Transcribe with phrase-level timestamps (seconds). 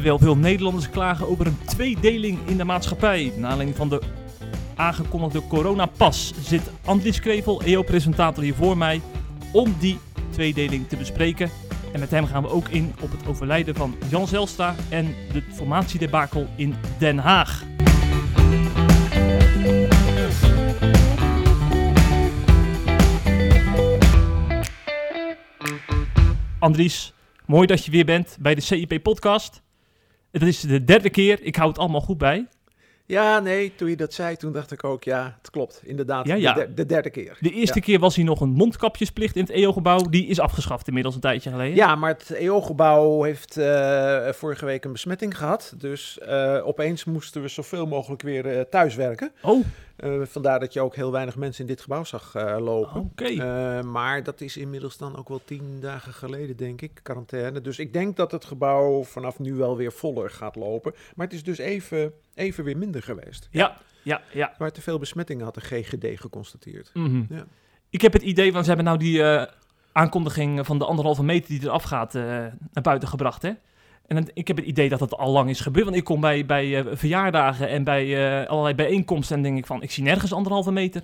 [0.00, 3.32] terwijl veel Nederlanders klagen over een tweedeling in de maatschappij.
[3.36, 4.02] Naar aanleiding van de
[4.76, 9.00] aangekondigde coronapas zit Andries Krevel, EO-presentator, hier voor mij
[9.52, 9.98] om die
[10.30, 11.50] tweedeling te bespreken.
[11.92, 15.42] En met hem gaan we ook in op het overlijden van Jan Zelstra en de
[15.52, 17.64] formatiedebakel in Den Haag.
[26.58, 27.12] Andries,
[27.46, 29.62] mooi dat je weer bent bij de CIP-podcast.
[30.32, 32.46] Het is de derde keer, ik hou het allemaal goed bij.
[33.06, 35.80] Ja, nee, toen je dat zei, toen dacht ik ook, ja, het klopt.
[35.84, 36.52] Inderdaad, Ja, ja.
[36.52, 37.36] De, der- de derde keer.
[37.40, 37.84] De eerste Ja.
[37.84, 39.98] keer was hier nog een mondkapjesplicht in het EO-gebouw.
[39.98, 41.76] Die is afgeschaft inmiddels een tijdje geleden.
[41.76, 45.74] Ja, maar het EO-gebouw heeft eh, vorige week een besmetting gehad.
[45.78, 49.32] Dus eh, opeens moesten we zoveel mogelijk weer eh, thuiswerken.
[49.42, 49.64] Oh,
[50.00, 53.00] Eh, vandaar dat je ook heel weinig mensen in dit gebouw zag eh, lopen.
[53.00, 53.24] oké.
[53.24, 57.60] Eh, maar dat is inmiddels dan ook wel tien dagen geleden, denk ik, quarantaine.
[57.60, 60.94] Dus ik denk dat het gebouw vanaf nu wel weer voller gaat lopen.
[61.14, 63.48] Maar het is dus even, even weer minder geweest.
[63.50, 64.54] ja, ja, ja.
[64.58, 66.90] Waar te veel besmettingen had de GGD geconstateerd.
[66.94, 67.22] Mhm.
[67.28, 67.44] Ja.
[67.90, 69.46] Ik heb het idee, want ze hebben nou die
[69.92, 73.52] aankondiging van de anderhalve meter die eraf gaat naar buiten gebracht, hè?
[74.10, 75.84] En dan- ik heb het idee dat het al lang is gebeurd.
[75.84, 79.66] Want ik kom bij, bij eh, verjaardagen en bij eh, allerlei bijeenkomsten en denk ik
[79.66, 81.02] van, ik zie nergens anderhalve meter.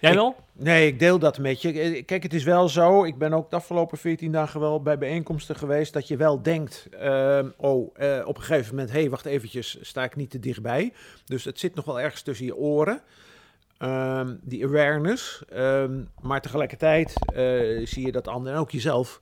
[0.00, 0.36] Jij Ik- wel?
[0.52, 1.72] Nee, ik deel dat met je.
[1.72, 3.04] Eh, Kijk, het is wel zo.
[3.04, 5.92] Ik ben ook de afgelopen 14 dagen wel bij bijeenkomsten geweest.
[5.92, 7.86] Dat je wel denkt: ehm, oh,
[8.24, 10.92] op een gegeven moment, hé, hey, wacht eventjes, sta ik niet te dichtbij.
[11.24, 13.00] Dus het zit nog wel ergens tussen je oren.
[13.78, 15.42] Ehm, die awareness.
[15.48, 17.12] Ehm, maar tegelijkertijd
[17.84, 19.20] zie je dat anderen, en ook jezelf,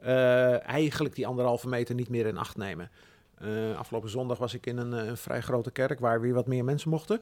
[0.00, 2.90] eh, eigenlijk die anderhalve meter niet meer in acht nemen.
[3.34, 6.46] Eh, afgelopen zondag was ik in een, eh, een vrij grote kerk waar weer wat
[6.46, 7.20] meer mensen mochten.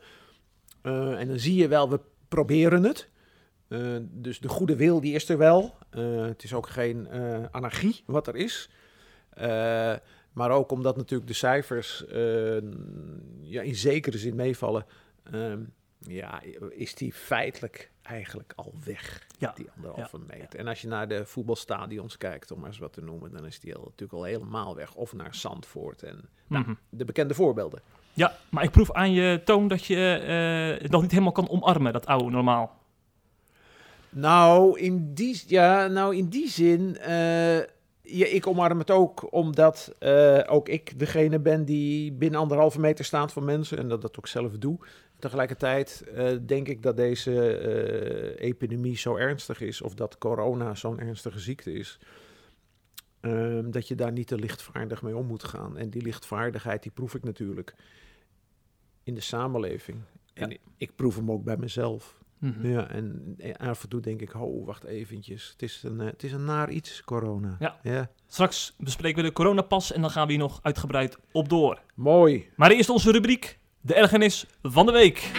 [0.83, 3.09] En dan zie je wel, we proberen het.
[4.01, 5.75] Dus de goede wil, die is er wel.
[5.91, 7.09] Het is ook geen
[7.51, 8.71] anarchie wat er is.
[10.33, 12.05] Maar ook omdat natuurlijk de cijfers
[13.41, 14.87] ja, in zekere zin meevallen,
[15.33, 15.63] ehm,
[15.99, 20.59] ja, is die feitelijk eigenlijk al weg, Ja, die anderhalve meter.
[20.59, 23.61] En als je naar de voetbalstadions kijkt, om maar eens wat te noemen, dan is
[23.61, 24.95] die al, natuurlijk al helemaal weg.
[24.95, 26.75] Of naar Zandvoort en nou, Mhm.
[26.89, 27.81] de bekende voorbeelden.
[28.13, 29.97] Ja, maar ik proef aan je toon dat je
[30.77, 32.77] eh, het nog niet helemaal kan omarmen, dat oude normaal.
[34.11, 37.57] Nou, in die, ja, nou, in die zin, eh,
[38.03, 43.05] ja, ik omarm het ook omdat eh, ook ik degene ben die binnen anderhalve meter
[43.05, 44.79] staat van mensen en dat dat ook zelf doe.
[45.19, 51.01] Tegelijkertijd eh, denk ik dat deze eh, epidemie zo ernstig is, of dat corona zo'n
[51.01, 51.99] ernstige ziekte is,
[53.21, 55.77] ehm, dat je daar niet te lichtvaardig mee om moet gaan.
[55.77, 57.75] En die lichtvaardigheid, die proef ik natuurlijk
[59.03, 59.99] in de samenleving.
[60.35, 62.19] En ik proef hem ook bij mezelf.
[62.39, 62.67] Mhm.
[62.67, 65.51] Ja, en, en af en toe denk ik, oh, wacht eventjes.
[65.53, 67.57] Het is een, eh, het is een naar iets, corona.
[67.59, 67.79] Ja.
[67.83, 68.11] ja.
[68.27, 71.83] Straks bespreken we de coronapas en dan gaan we hier nog uitgebreid op door.
[71.95, 72.49] Mooi.
[72.57, 75.31] Maar eerst onze rubriek, de ergernis van de week.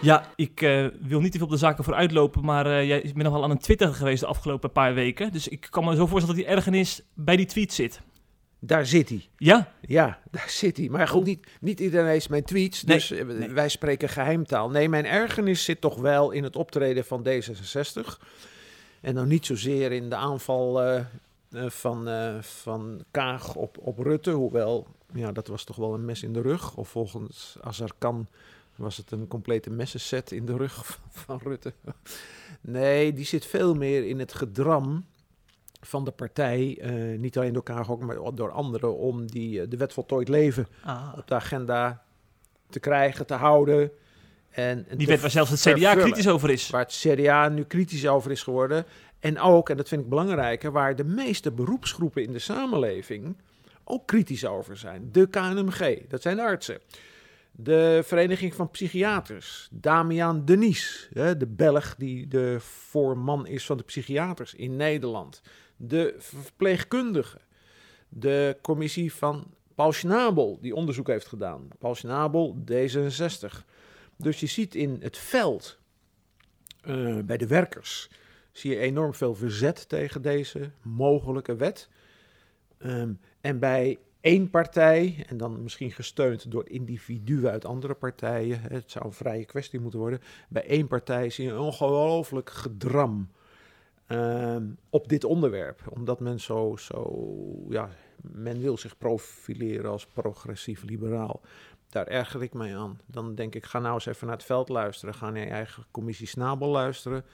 [0.00, 3.16] Ja, ik eh, wil niet te veel op de zaken vooruitlopen, maar eh, jij bent
[3.16, 5.32] nog wel aan het Twitter geweest de afgelopen paar weken.
[5.32, 8.00] Dus ik kan me zo voorstellen dat die ergernis bij die tweet zit.
[8.60, 9.28] Daar zit hij.
[9.36, 9.72] Ja?
[9.80, 10.88] Ja, daar zit hij.
[10.88, 13.48] Maar goed, niet, niet iedereen leest mijn tweets, Nee, dus eh, nee.
[13.48, 14.70] wij spreken geheimtaal.
[14.70, 18.26] Nee, mijn ergernis zit toch wel in het optreden van D66.
[19.00, 20.98] En dan niet zozeer in de aanval eh,
[21.50, 22.08] eh, van,
[22.40, 26.40] van Kaag op, op Rutte, hoewel, ja, dat was toch wel een mes in de
[26.40, 26.76] rug.
[26.76, 28.28] Of volgens Azarkan
[28.76, 31.72] was het een complete messenset in de rug van Rutte.
[32.60, 35.04] Nee, die zit veel meer in het gedram
[35.80, 39.68] van de partij, eh, niet alleen door Kaag ook, maar door anderen, om die, eh,
[39.68, 41.12] de wet voltooid leven Ah.
[41.16, 42.02] op de agenda
[42.70, 43.90] te krijgen, te houden.
[44.50, 45.98] En, en Die wet waar zelfs het CDA vervullen.
[46.04, 46.70] kritisch over is.
[46.70, 48.84] Waar het CDA nu kritisch over is geworden.
[49.18, 53.36] En ook, en dat vind ik belangrijker, waar de meeste beroepsgroepen in de samenleving
[53.84, 55.08] ook kritisch over zijn.
[55.12, 56.78] De KNMG, dat zijn de artsen.
[57.52, 64.54] De Vereniging van Psychiaters, Damian Denies, de Belg die de voorman is van de psychiaters
[64.54, 65.42] in Nederland.
[65.80, 67.40] De verpleegkundigen,
[68.08, 71.68] de commissie van Paul Schnabel, die onderzoek heeft gedaan.
[71.78, 73.64] Paul Schnabel, D66.
[74.16, 75.78] Dus je ziet in het veld,
[76.80, 78.10] eh, bij de werkers,
[78.52, 81.88] zie je enorm veel verzet tegen deze mogelijke wet.
[82.78, 88.90] Ehm, en bij één partij, en dan misschien gesteund door individuen uit andere partijen, het
[88.90, 93.30] zou een vrije kwestie moeten worden, bij één partij zie je een ongelooflijk gedram.
[94.08, 95.82] Ehm, op dit onderwerp.
[95.90, 97.26] Omdat men zo, zo,
[97.68, 97.88] ja,
[98.22, 101.40] men wil zich profileren als progressief liberaal.
[101.88, 103.00] Daar erger ik mij aan.
[103.06, 105.14] Dan denk ik, ga nou eens even naar het veld luisteren.
[105.14, 107.24] Ga naar je eigen commissie Snabel luisteren.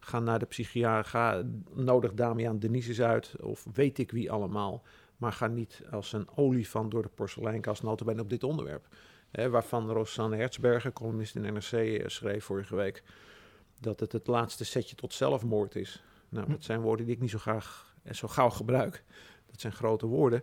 [0.00, 1.44] Ga naar de psychiater.
[1.74, 3.36] Nodig Damian Denises uit.
[3.40, 4.82] Of weet ik wie allemaal.
[5.16, 7.82] Maar ga niet als een olifant door de porseleinkast.
[7.82, 8.86] Notabene op dit onderwerp.
[9.30, 13.02] Waarvan Rosanne Hertzberger, columnist in NRC, eh, schreef vorige week.
[13.80, 16.02] Dat het het laatste setje tot zelfmoord is.
[16.28, 16.50] Nou, Hm.
[16.52, 19.04] dat zijn woorden die ik niet zo graag en zo gauw gebruik.
[19.50, 20.42] Dat zijn grote woorden.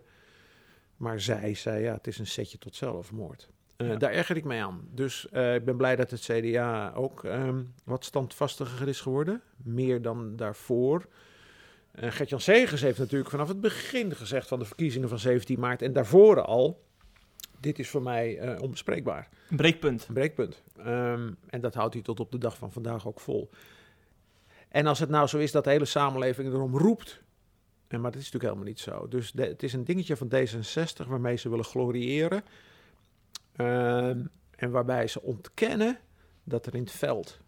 [0.98, 3.50] Maar zij zei, ja, het is een setje tot zelfmoord.
[3.78, 3.96] Eh, Ja.
[3.96, 4.88] Daar erger ik mij aan.
[4.92, 9.42] Dus eh, ik ben blij dat het CDA ook ehm, wat standvastiger is geworden.
[9.58, 11.06] Meer dan daarvoor.
[12.00, 15.82] Uh, Gert-Jan Segers heeft natuurlijk vanaf het begin gezegd van de verkiezingen van 17 maart...
[15.82, 16.84] en daarvoor al,
[17.60, 19.30] dit is voor mij onbespreekbaar.
[19.50, 20.06] Een breekpunt.
[20.08, 20.62] Een breekpunt.
[20.78, 23.50] Ehm, en dat houdt hij tot op de dag van vandaag ook vol.
[24.76, 27.22] En als het nou zo is dat de hele samenleving erom roept.
[27.88, 29.08] En, maar dat is natuurlijk helemaal niet zo.
[29.08, 32.44] Dus de- het is een dingetje van D66 waarmee ze willen gloriëren.
[33.56, 34.20] Ehm,
[34.56, 35.98] en waarbij ze ontkennen
[36.44, 37.40] dat er in het veld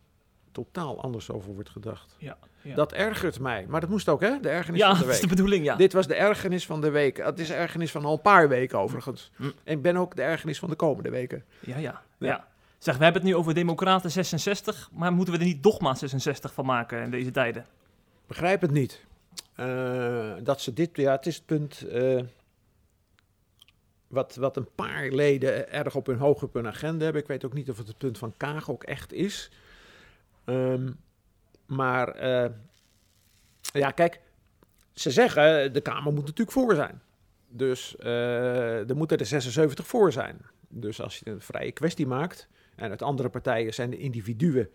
[0.51, 2.15] totaal anders over wordt gedacht.
[2.17, 2.75] Ja, ja.
[2.75, 3.65] Dat ergert mij.
[3.67, 4.39] Maar dat moest ook, hè?
[4.39, 5.29] De ergernis ja, van de dat is week.
[5.29, 5.75] de bedoeling, ja.
[5.75, 7.17] Dit was de ergernis van de week.
[7.17, 9.31] Het is ergernis van al een paar weken overigens.
[9.35, 9.43] Hm.
[9.43, 11.43] En ik ben ook de ergernis van de komende weken.
[11.59, 12.47] Ja, ja, Ja.
[12.77, 16.53] Zeg, we hebben het nu over Democraten 66, maar moeten we er niet Dogma 66
[16.53, 17.65] van maken in deze tijden?
[18.27, 19.05] begrijp het niet.
[19.55, 22.23] Eh, dat ze dit, ja, het is het punt eh,
[24.07, 27.21] wat, wat een paar leden erg op hun hoog op hun agenda hebben.
[27.21, 29.51] Ik weet ook niet of het het punt van Kaag ook echt is.
[30.45, 30.91] Ehm,
[31.65, 32.51] maar eh,
[33.61, 34.19] ja, kijk,
[34.93, 37.01] ze zeggen de Kamer moet natuurlijk voor zijn.
[37.49, 40.41] Dus er moeten er 76 voor zijn.
[40.67, 42.47] Dus als je een vrije kwestie maakt,
[42.77, 44.69] en uit andere partijen zijn de individuen,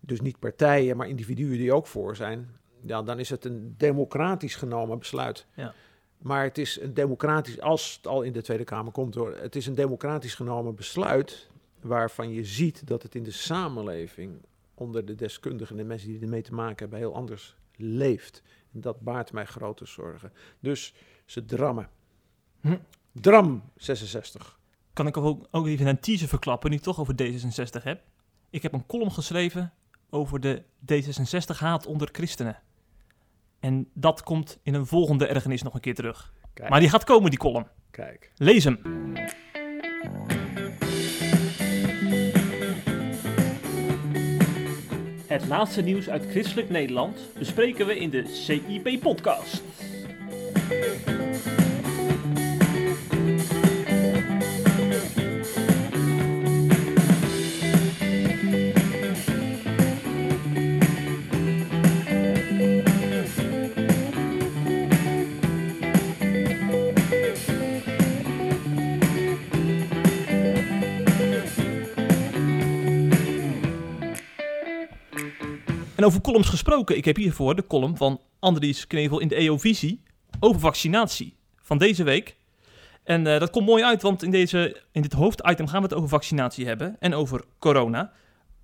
[0.00, 2.48] dus niet partijen, maar individuen die ook voor zijn,
[2.80, 5.46] ja, dan is het een democratisch genomen besluit.
[5.54, 5.74] Ja.
[6.18, 9.56] Maar het is een democratisch, als het al in de Tweede Kamer komt hoor, het
[9.56, 11.48] is een democratisch genomen besluit
[11.80, 14.40] waarvan je ziet dat het in de samenleving
[14.74, 18.42] onder de deskundigen en de mensen die ermee te maken hebben heel anders leeft.
[18.72, 20.32] En dat baart mij grote zorgen.
[20.60, 20.94] Dus
[21.24, 21.88] ze drammen.
[22.60, 22.76] Hm.
[23.12, 24.55] Dram 66.
[24.96, 28.02] Kan ik ook, ook even een teaser verklappen, nu ik toch over D66 heb?
[28.50, 29.72] Ik heb een column geschreven
[30.10, 30.62] over de
[30.92, 32.58] D66-haat onder christenen.
[33.60, 36.32] En dat komt in een volgende ergernis nog een keer terug.
[36.54, 37.66] Kijk, Maar die gaat komen, die column.
[37.90, 38.32] kijk.
[38.36, 38.78] Lees hem.
[45.26, 49.62] Het laatste nieuws uit christelijk Nederland bespreken we in de CIP-podcast.
[76.06, 80.02] Over columns gesproken, ik heb hiervoor de column van Andries Knevel in de EO-visie
[80.40, 82.36] over vaccinatie van deze week.
[83.04, 85.96] En eh, dat komt mooi uit, want in, deze, in dit hoofditem gaan we het
[85.96, 88.12] over vaccinatie hebben en over corona.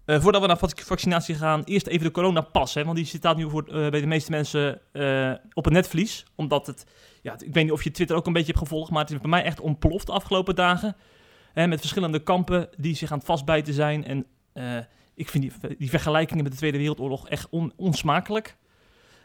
[0.05, 2.75] Eh, voordat we naar vac- vaccinatie gaan, eerst even de coronapas.
[2.75, 4.81] Hè, want die staat nu voor, eh, bij de meeste mensen
[5.53, 6.25] op het netvlies.
[6.35, 6.87] Omdat het,
[7.23, 9.19] ja, ik weet niet of je Twitter ook een beetje hebt gevolgd, maar het is
[9.19, 10.97] bij mij echt ontploft de afgelopen dagen.
[11.53, 14.05] Hè, met verschillende kampen die zich aan het vastbijten zijn.
[14.05, 14.27] En
[15.15, 18.57] ik vind die, vergelijkingen met de Tweede Wereldoorlog echt on- onsmakelijk.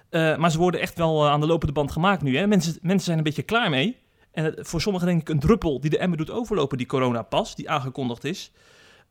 [0.09, 2.37] Eh, maar ze worden echt wel eh, aan de lopende band gemaakt nu.
[2.37, 2.47] Hè?
[2.47, 3.97] Mensen, mensen zijn een beetje klaar mee.
[4.31, 7.69] En voor sommigen denk ik een druppel die de emmer doet overlopen, die coronapas, die
[7.69, 8.51] aangekondigd is.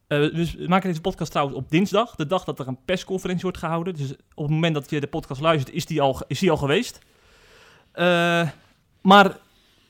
[0.07, 3.43] Eh, dus we maken deze podcast trouwens op dinsdag, de dag dat er een persconferentie
[3.43, 3.95] wordt gehouden.
[3.95, 6.57] Dus op het moment dat je de podcast luistert, is die al, is die al
[6.57, 6.99] geweest.
[9.01, 9.37] Maar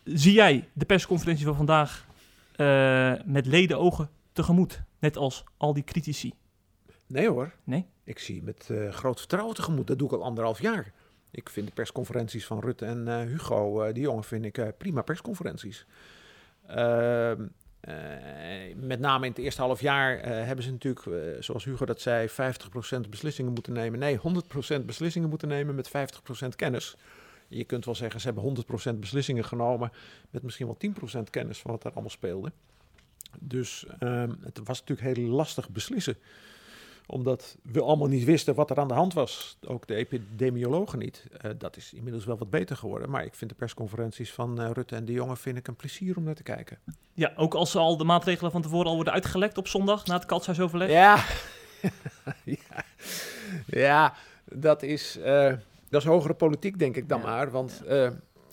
[0.04, 2.06] zie jij de persconferentie van vandaag
[2.56, 4.82] eh, met ledenogen tegemoet?
[4.98, 6.32] Net als al die critici.
[7.06, 7.52] Nee hoor.
[7.64, 7.86] Nee?
[8.04, 9.86] Ik zie met eh, groot vertrouwen tegemoet.
[9.86, 10.92] Dat doe ik al anderhalf jaar.
[11.36, 15.02] Ik vind de persconferenties van Rutte en eh, Hugo, eh, die jongen, vind ik prima
[15.02, 15.86] persconferenties.
[16.66, 17.46] Ehm,
[17.80, 17.94] eh,
[18.76, 23.10] met name in het eerste half jaar hebben ze natuurlijk, zoals Hugo dat zei, 50%
[23.10, 23.98] beslissingen moeten nemen.
[23.98, 26.96] Nee, 100% beslissingen moeten nemen met 50% kennis.
[27.48, 29.92] Je kunt wel zeggen, ze hebben 100% beslissingen genomen
[30.30, 32.52] met misschien wel 10% kennis van wat daar allemaal speelde.
[33.40, 36.16] Dus ehm, het was natuurlijk heel lastig beslissen
[37.06, 39.58] omdat we allemaal niet wisten wat er aan de hand was.
[39.66, 41.26] Ook de epidemiologen niet.
[41.40, 43.10] Eh, dat is inmiddels wel wat beter geworden.
[43.10, 46.16] Maar ik vind de persconferenties van eh, Rutte en de jongen vind ik een plezier
[46.16, 46.78] om naar te kijken.
[47.12, 50.26] Ja, ook als al de maatregelen van tevoren al worden uitgelekt op zondag na het
[50.26, 50.90] katshuisoverleg.
[50.90, 51.24] Ja,
[52.44, 52.84] ja.
[53.66, 55.52] ja dat, is, eh,
[55.88, 57.26] dat is hogere politiek, denk ik dan Ja.
[57.26, 57.50] maar.
[57.50, 57.82] Want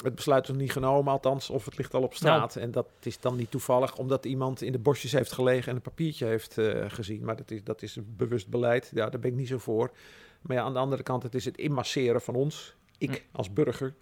[0.03, 2.55] het besluit is niet genomen, althans, of het ligt al op straat.
[2.55, 2.65] Nou.
[2.65, 5.81] En dat is dan niet toevallig omdat iemand in de bosjes heeft gelegen en een
[5.81, 7.24] papiertje heeft eh, gezien.
[7.24, 8.91] Maar dat is, dat is een bewust beleid.
[8.93, 9.91] Ja, daar ben ik niet zo voor.
[10.41, 13.38] Maar ja, aan de andere kant, het is het inmasseren van ons, ik Hm.
[13.38, 13.95] als burger,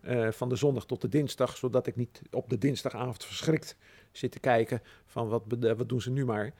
[0.00, 1.56] eh, van de zondag tot de dinsdag.
[1.56, 3.76] Zodat ik niet op de dinsdagavond verschrikt
[4.12, 5.42] zit te kijken van wat,
[5.76, 6.54] wat doen ze nu maar.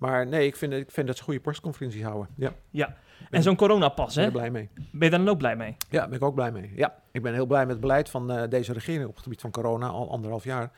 [0.00, 2.28] Maar nee, ik vind, ik vind dat ze goede persconferentie houden.
[2.36, 2.96] Ja, Ja.
[3.30, 4.30] En zo'n coronapas, ben hè?
[4.30, 4.68] er blij mee.
[4.74, 5.76] Ben je daar dan ook blij mee?
[5.90, 6.72] Ja, ben ik ook blij mee.
[6.74, 9.40] Ja, ik ben heel blij met het beleid van eh, deze regering op het gebied
[9.40, 10.70] van corona, al anderhalf jaar.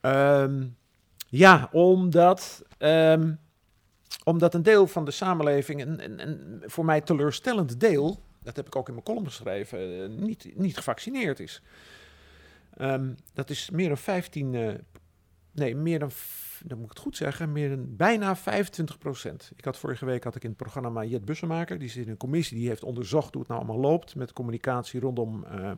[0.00, 0.66] Ehm,
[1.28, 3.32] ja, omdat, ehm,
[4.24, 8.66] omdat een deel van de samenleving, een, een, een voor mij teleurstellend deel, dat heb
[8.66, 11.62] ik ook in mijn column geschreven, eh, niet, niet gevaccineerd is.
[12.76, 14.74] Ehm, dat is meer dan 15, eh,
[15.52, 16.10] nee, meer dan,
[16.64, 19.52] dan moet ik het goed zeggen, meer dan bijna 25 procent.
[19.56, 22.16] Ik had vorige week had ik in het programma Jet Bussemaker, die zit in een
[22.16, 25.70] commissie die heeft onderzocht hoe het nou allemaal loopt met communicatie rondom eh,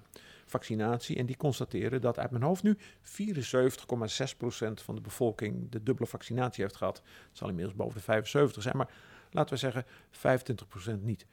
[0.47, 1.17] vaccinatie.
[1.17, 6.09] En die constateren dat uit mijn hoofd nu 74,6 procent van de bevolking de dubbele
[6.09, 6.97] vaccinatie heeft gehad.
[7.29, 8.91] Het zal inmiddels boven de 75 zijn, maar
[9.31, 11.27] laten we zeggen 25 procent niet.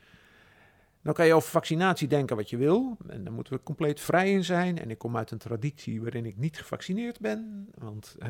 [1.01, 2.97] Dan kan je over vaccinatie denken wat je wil.
[3.07, 4.79] En daar moeten we compleet vrij in zijn.
[4.79, 7.69] En ik kom uit een traditie waarin ik niet gevaccineerd ben.
[7.77, 8.29] Want eh,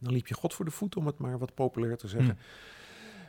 [0.00, 2.38] dan liep je God voor de voet, om het maar wat populair te zeggen.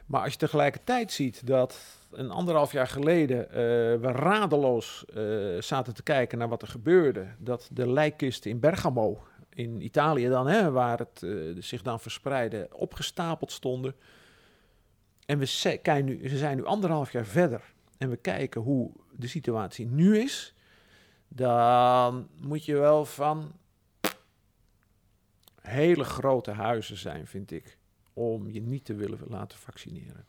[0.05, 1.79] Maar als je tegelijkertijd ziet dat
[2.11, 3.55] een anderhalf jaar geleden eh,
[3.99, 5.23] we radeloos eh,
[5.59, 7.27] zaten te kijken naar wat er gebeurde.
[7.37, 11.25] Dat de lijkkisten in Bergamo, in Italië dan, hè, waar het
[11.59, 13.95] zich dan verspreidde, opgestapeld stonden.
[15.25, 17.72] En we, kijken nu, ze zijn nu anderhalf jaar verder
[18.03, 20.53] en we kijken hoe de situatie nu is.
[21.27, 23.51] Dan moet je wel van
[25.61, 27.77] hele grote huizen zijn, vind ik
[28.13, 30.25] om je niet te willen laten vaccineren.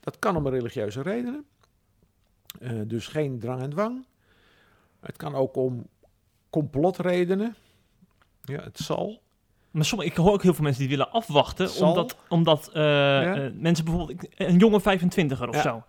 [0.00, 1.44] Dat kan om religieuze redenen.
[2.60, 4.06] Eh, dus geen drang en dwang.
[5.00, 5.86] Het kan ook om
[6.50, 7.56] complotredenen.
[8.42, 9.22] Ja, het zal.
[9.70, 11.88] Maar sommige, ik hoor ook heel veel mensen die willen afwachten, Zal?
[11.88, 15.62] omdat, omdat eh, eh, mensen bijvoorbeeld, een jonge 25er of Ja.
[15.62, 15.84] zo,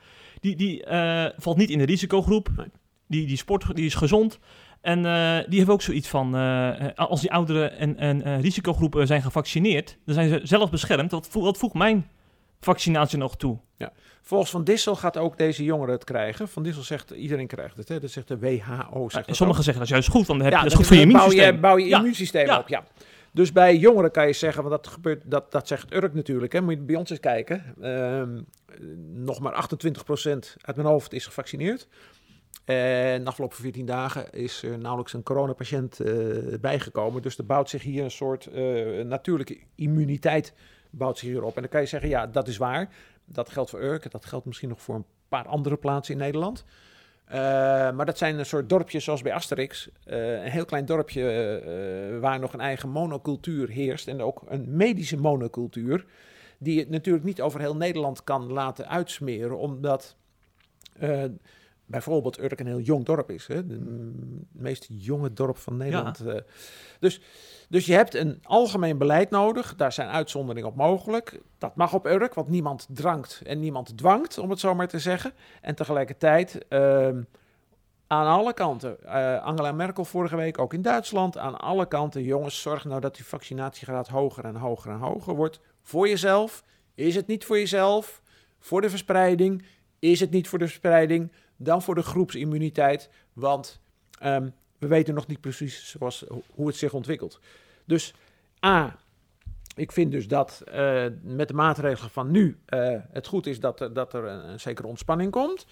[0.46, 2.66] die, die eh, valt niet in de risicogroep, Nee.
[3.08, 4.40] die, die sport, die is gezond.
[4.82, 9.22] En eh, die hebben ook zoiets van, eh, als die ouderen en, en risicogroepen zijn
[9.22, 11.12] gevaccineerd, dan zijn ze zelf beschermd.
[11.12, 12.08] Wat, vo- wat voegt mijn
[12.62, 13.58] vaccinatie nog toe?
[14.22, 16.48] Volgens Van Dissel gaat ook deze jongere het krijgen.
[16.50, 17.88] Van Dissel zegt iedereen krijgt het.
[17.88, 18.00] Hè?
[18.00, 19.10] Dat zegt de WHO.
[19.10, 19.56] Zegt en sommigen ook.
[19.56, 21.02] zeggen dat is juist goed, want dan heb je, Ja, dat is goed voor je
[21.12, 21.56] bouw immuunsysteem.
[21.56, 21.98] je, bouw je Ja.
[21.98, 22.60] immuunsysteem Ja.
[22.60, 22.84] op, ja.
[23.36, 26.62] Dus bij jongeren kan je zeggen, want dat gebeurt, dat, dat zegt Urk natuurlijk, hè,
[26.62, 27.76] moet je bij ons eens kijken.
[27.82, 28.42] Ehm,
[29.24, 31.88] nog maar 28% uit mijn hoofd is gevaccineerd.
[32.66, 36.14] En de afgelopen 14 dagen is er nauwelijks een coronapatiënt eh
[36.62, 37.22] bijgekomen.
[37.22, 40.54] Dus er bouwt zich hier een soort eh, natuurlijke immuniteit
[40.90, 41.56] bouwt zich hierop.
[41.56, 42.90] En dan kan je zeggen, ja, dat is waar.
[43.26, 44.12] Dat geldt voor Urk.
[44.12, 46.66] Dat geldt misschien nog voor een paar andere plaatsen in Nederland.
[47.26, 47.38] Eh,
[47.92, 49.90] maar dat zijn een soort dorpjes zoals bij Asterix.
[50.04, 54.08] Eh, een heel klein dorpje eh, waar nog een eigen monocultuur heerst.
[54.08, 56.06] En ook een medische monocultuur.
[56.58, 59.58] Die het natuurlijk niet over heel Nederland kan laten uitsmeren.
[59.58, 60.16] Omdat
[61.86, 63.48] bijvoorbeeld Urk een heel jong dorp is.
[63.48, 63.68] Hè?
[63.68, 66.20] De mm, meest jonge dorp van Nederland.
[66.20, 66.42] eh.
[67.00, 67.22] dus,
[67.70, 69.76] dus je hebt een algemeen beleid nodig.
[69.76, 71.40] Daar zijn uitzonderingen op mogelijk.
[71.58, 75.00] Dat mag op Urk, want niemand drankt en niemand dwangt, om het zo maar te
[75.00, 75.32] zeggen.
[75.62, 77.22] En tegelijkertijd ehm,
[78.08, 82.62] aan alle kanten, eh, Angela Merkel vorige week ook in Duitsland, aan alle kanten, jongens,
[82.62, 85.60] zorg nou dat die vaccinatiegraad hoger en hoger en hoger wordt.
[85.82, 86.64] Voor jezelf,
[86.96, 88.22] is het niet voor jezelf,
[88.60, 89.66] voor de verspreiding,
[90.00, 93.82] is het niet voor de verspreiding, dan voor de groepsimmuniteit, want
[94.20, 97.40] ehm, we weten nog niet precies zoals, hoe het zich ontwikkelt.
[97.86, 98.14] Dus
[98.66, 99.00] A,
[99.76, 103.90] ik vind dus dat eh, met de maatregelen van nu eh, het goed is dat,
[103.94, 105.66] dat er een, een zekere ontspanning komt.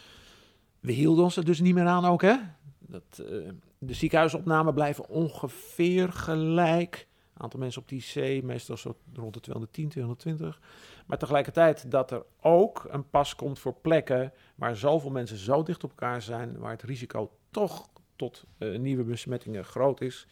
[0.79, 2.35] We hielden ons er dus niet meer aan ook, hè?
[2.79, 7.07] Dat, eh, de ziekenhuisopnamen blijven ongeveer gelijk.
[7.37, 10.59] Aantal mensen op die IC, meestal zo rond de 210, 220.
[11.05, 15.83] Maar tegelijkertijd dat er ook een pas komt voor plekken waar zoveel mensen zo dicht
[15.83, 20.27] op elkaar zijn, waar het risico toch tot eh, nieuwe besmettingen groot is.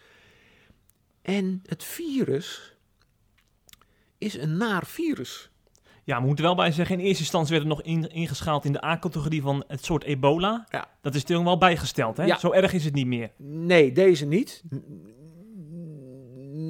[1.21, 2.75] En het virus
[4.17, 5.49] is een naar virus.
[6.03, 8.71] Ja, we moeten wel bij zeggen, in eerste instantie werd het nog in- ingeschaald in
[8.71, 10.65] de A-categorie van het soort ebola.
[10.69, 10.87] Ja.
[11.01, 12.23] Dat is natuurlijk wel bijgesteld, hè?
[12.25, 12.37] Ja.
[12.37, 13.31] Zo erg is het niet meer.
[13.37, 14.63] Nee, deze niet.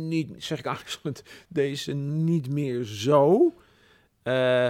[0.08, 3.54] Niet, zeg ik aarzelend, deze niet meer zo.
[4.24, 4.68] Eh,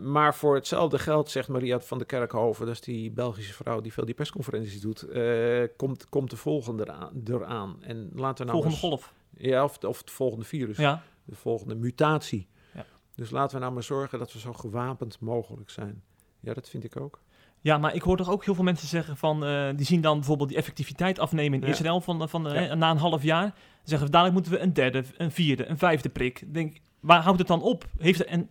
[0.00, 3.92] maar voor hetzelfde geld, zegt Maria van der Kerkhoven, dat is die Belgische vrouw die
[3.92, 7.22] veel die persconferenties doet, eh, komt, komt de volgende eraan.
[7.24, 7.76] eraan.
[7.82, 9.14] En laten we nou Volgende eens- golf.
[9.36, 11.02] Ja, of, of het volgende virus, Ja.
[11.24, 12.46] de volgende mutatie.
[12.74, 12.86] Ja.
[13.14, 16.02] Dus laten we nou maar zorgen dat we zo gewapend mogelijk zijn.
[16.40, 17.20] Ja, dat vind ik ook.
[17.64, 20.16] Ja, maar ik hoor toch ook heel veel mensen zeggen van, eh, die zien dan
[20.16, 21.72] bijvoorbeeld die effectiviteit afnemen in Ja.
[21.72, 22.74] Israël van, van, eh, Ja.
[22.74, 23.54] na een half jaar.
[23.82, 26.54] Zeggen we, dadelijk moeten we een derde, een vierde, een vijfde prik.
[26.54, 27.84] Denk, waar houdt het dan op?
[27.98, 28.50] Heeft er, en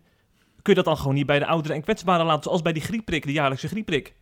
[0.61, 2.81] kun je dat dan gewoon niet bij de ouderen en kwetsbaren laten, zoals bij die
[2.81, 4.15] griepprik, de jaarlijkse griepprik?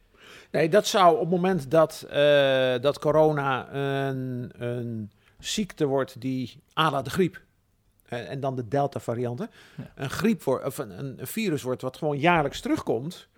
[0.52, 6.64] Nee, dat zou op het moment dat, eh, dat corona een, een ziekte wordt die
[6.80, 7.42] à la de griep.
[8.06, 9.50] En, dan de Delta-varianten.
[9.78, 9.92] Ja.
[9.96, 13.30] Een griep wordt, of een, een virus wordt wat gewoon jaarlijks terugkomt.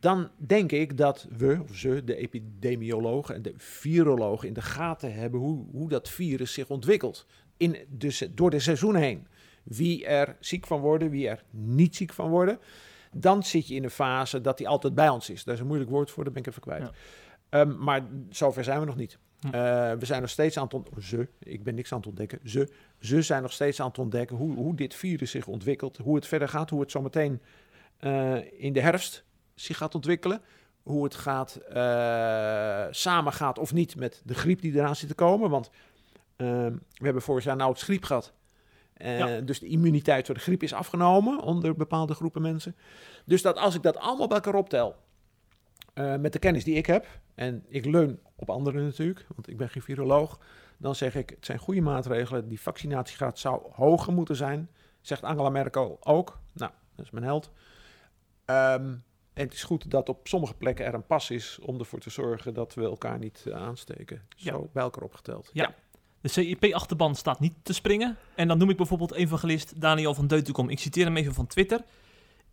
[0.00, 5.14] Dan denk ik dat we, of ze, de epidemiologen en de virologen in de gaten
[5.14, 7.26] hebben hoe, hoe dat virus zich ontwikkelt.
[7.56, 9.26] In de, door de seizoen heen.
[9.62, 12.58] Wie er ziek van worden, wie er niet ziek van worden.
[13.12, 15.44] Dan zit je in een fase dat die altijd bij ons is.
[15.44, 16.82] Daar is een moeilijk woord voor, dat ben ik even kwijt.
[16.82, 16.92] Ja.
[17.48, 19.18] Ehm, maar zover zijn we nog niet.
[19.40, 19.46] Hm.
[19.46, 22.38] Eh, we zijn nog steeds aan het ontdekken, ze, ik ben niks aan het ontdekken,
[22.44, 26.14] ze, ze zijn nog steeds aan het ontdekken hoe, hoe dit virus zich ontwikkelt, hoe
[26.14, 27.40] het verder gaat, hoe het zometeen
[27.98, 29.24] eh in de herfst
[29.60, 30.42] zich gaat ontwikkelen,
[30.82, 35.14] hoe het gaat, eh samen gaat of niet met de griep die eraan zit te
[35.14, 35.50] komen.
[35.50, 35.70] Want
[36.36, 38.32] ehm, we hebben vorig jaar nauwelijks griep gehad.
[38.94, 39.40] Eh, Ja.
[39.40, 42.76] Dus de immuniteit voor de griep is afgenomen onder bepaalde groepen mensen.
[43.24, 44.96] Dus dat als ik dat allemaal bij elkaar optel,
[45.94, 49.56] eh, met de kennis die ik heb, en ik leun op anderen natuurlijk, want ik
[49.56, 50.38] ben geen viroloog,
[50.78, 52.48] dan zeg ik, het zijn goede maatregelen.
[52.48, 56.38] Die vaccinatiegraad zou hoger moeten zijn, zegt Angela Merkel ook.
[56.52, 57.50] Nou, dat is mijn held.
[58.44, 58.94] Ehm,
[59.40, 62.10] en het is goed dat op sommige plekken er een pas is om ervoor te
[62.10, 64.22] zorgen dat we elkaar niet eh, aansteken.
[64.36, 64.58] Zo Ja.
[64.72, 65.50] bij elkaar opgeteld.
[65.52, 65.74] Ja.
[66.20, 68.16] De CIP-achterban staat niet te springen.
[68.34, 70.68] En dan noem ik bijvoorbeeld evangelist Daniel van Deutenkom.
[70.68, 71.80] Ik citeer hem even van Twitter.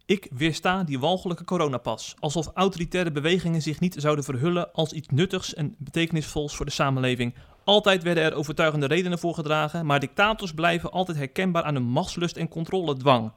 [0.06, 2.15] Ik weersta die walgelijke coronapas.
[2.20, 7.36] Alsof autoritaire bewegingen zich niet zouden verhullen als iets nuttigs en betekenisvols voor de samenleving.
[7.63, 12.38] Altijd werden er overtuigende redenen voor gedragen, maar dictators blijven altijd herkenbaar aan hun machtslust
[12.38, 13.32] en controledwang.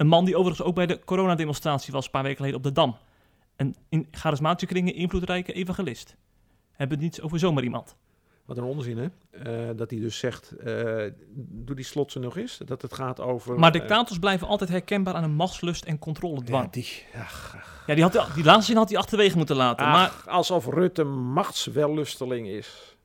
[0.00, 2.72] Een man die overigens ook bij de coronademonstratie was een paar weken geleden op de
[2.72, 2.96] Dam.
[3.56, 6.16] Een in charismatische kringen invloedrijke evangelist.
[6.72, 7.96] Hebben het niet over zomaar iemand.
[8.44, 9.08] Wat een onzin, hè?
[9.30, 12.58] Eh, dat hij dus zegt, eh, doe die slot ze nog eens.
[12.64, 13.58] Dat het gaat over...
[13.58, 16.64] Maar eh, dictators blijven altijd herkenbaar aan een machtslust en controledwang.
[16.64, 19.86] ja, die, ach, Ja, die, had, die laatste zin had hij achterwege moeten laten.
[19.86, 22.96] Maar ach, alsof Rutte machtswellusteling is.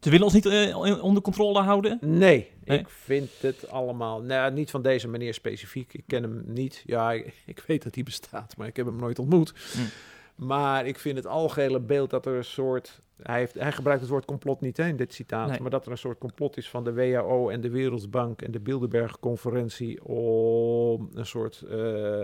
[0.00, 1.98] ze willen ons niet onder controle houden.
[2.00, 2.78] Nee, Nee?
[2.78, 4.22] ik vind het allemaal...
[4.22, 5.94] Nou, niet van deze meneer specifiek.
[5.94, 6.82] Ik ken hem niet.
[6.86, 7.12] Ja,
[7.52, 9.52] ik, weet dat hij bestaat, maar ik heb hem nooit ontmoet.
[9.72, 9.88] Hmm.
[10.34, 13.00] Maar ik vind het algehele beeld dat er een soort...
[13.22, 15.48] Hij, heeft, hij gebruikt het woord complot niet in dit citaat.
[15.48, 15.60] Nee.
[15.60, 18.60] Maar dat er een soort complot is van de WHO en de Wereldbank en de
[18.60, 20.04] Bilderberg-conferentie...
[20.04, 22.22] om een soort eh,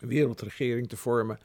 [0.00, 1.38] wereldregering te vormen.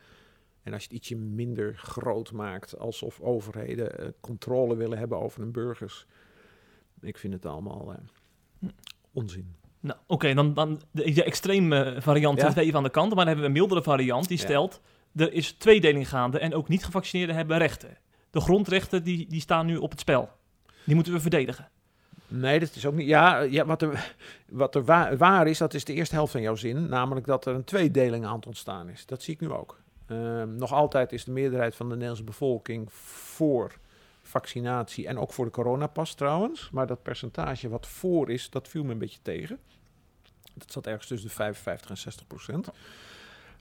[0.62, 5.40] En als je het ietsje minder groot maakt, alsof overheden eh, controle willen hebben over
[5.40, 6.06] hun burgers.
[7.00, 8.68] Ik vind het allemaal eh,
[9.12, 9.54] onzin.
[9.80, 12.54] Nou, oké, dan, dan de, de extreme variant Ja.
[12.56, 13.06] even aan de kant.
[13.08, 14.44] Maar dan hebben we een mildere variant die Ja.
[14.44, 14.80] stelt...
[15.16, 17.96] er is tweedeling gaande en ook niet-gevaccineerden hebben rechten.
[18.30, 20.28] De grondrechten die, die staan nu op het spel.
[20.84, 21.68] Die moeten we verdedigen.
[22.28, 23.06] Nee, dat is ook niet.
[23.08, 24.14] Ja, ja wat er,
[24.48, 26.88] wat er wa- waar is, dat is de eerste helft van jouw zin.
[26.88, 29.06] Namelijk dat er een tweedeling aan het ontstaan is.
[29.06, 29.80] Dat zie ik nu ook.
[30.06, 33.78] Ehm, nog altijd is de meerderheid van de Nederlandse bevolking voor
[34.28, 36.70] vaccinatie en ook voor de coronapas trouwens.
[36.70, 39.58] Maar dat percentage wat voor is, dat viel me een beetje tegen.
[40.54, 42.70] Dat zat ergens tussen de 55 en 60 procent.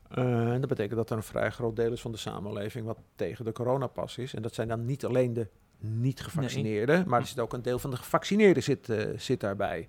[0.10, 2.98] Eh, en dat betekent dat er een vrij groot deel is van de samenleving wat
[3.16, 4.34] tegen de coronapas is.
[4.34, 5.48] En dat zijn dan niet alleen de
[5.80, 9.88] niet-gevaccineerden, maar er zit ook een deel van de gevaccineerden zit, eh, zit daarbij.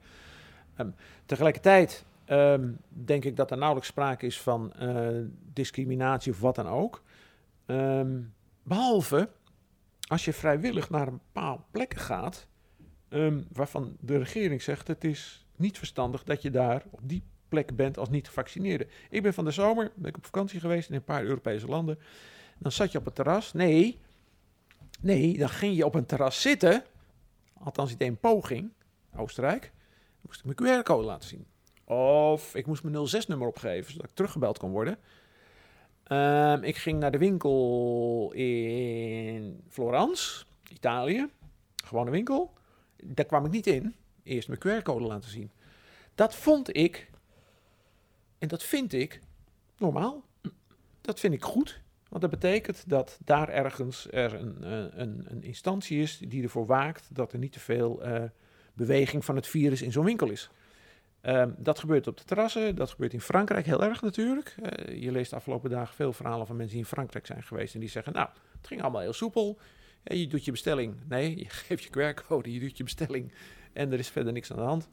[0.77, 0.89] Ehm,
[1.27, 5.09] tegelijkertijd ehm, denk ik dat er nauwelijks sprake is van eh,
[5.53, 7.03] discriminatie of wat dan ook.
[7.67, 8.21] Ehm,
[8.63, 9.29] behalve
[10.09, 12.47] als je vrijwillig naar een bepaalde plekken gaat,
[13.09, 17.77] ehm, waarvan de regering zegt het is niet verstandig dat je daar op die plek
[17.77, 18.87] bent als niet-gevaccineerde.
[19.11, 21.99] Ik ben van de zomer ben ik op vakantie geweest in een paar Europese landen.
[22.59, 23.53] Dan zat je op het terras.
[23.53, 23.99] Nee,
[25.01, 26.85] nee, dan ging je op een terras zitten.
[27.53, 28.73] Althans, ik deed een poging.
[29.17, 29.73] Oostenrijk.
[30.21, 31.47] Moest ik mijn QR-code laten zien.
[31.85, 34.99] Of ik moest mijn 06-nummer opgeven, zodat ik teruggebeld kon worden.
[36.09, 41.29] Ehm, ik ging naar de winkel in Florence, Italië.
[41.85, 42.53] Gewone winkel.
[43.05, 43.95] Daar kwam ik niet in.
[44.23, 45.51] Eerst mijn QR-code laten zien.
[46.15, 47.11] Dat vond ik,
[48.39, 49.21] en dat vind ik,
[49.79, 50.25] normaal.
[51.01, 51.81] Dat vind ik goed.
[52.09, 56.67] Want dat betekent dat daar ergens er een, eh, een, een instantie is die ervoor
[56.67, 58.23] waakt dat er niet te veel eh,
[58.73, 60.51] beweging van het virus in zo'n winkel is.
[61.21, 64.55] Ehm, dat gebeurt op de terrassen, dat gebeurt in Frankrijk heel erg natuurlijk.
[64.63, 67.75] Eh, je leest de afgelopen dagen veel verhalen van mensen die in Frankrijk zijn geweest
[67.75, 69.59] en die zeggen, nou, het ging allemaal heel soepel.
[70.03, 70.95] Je doet je bestelling.
[71.09, 73.33] Nee, je geeft je QR-code, je doet je bestelling
[73.73, 74.89] en er is verder niks aan de hand.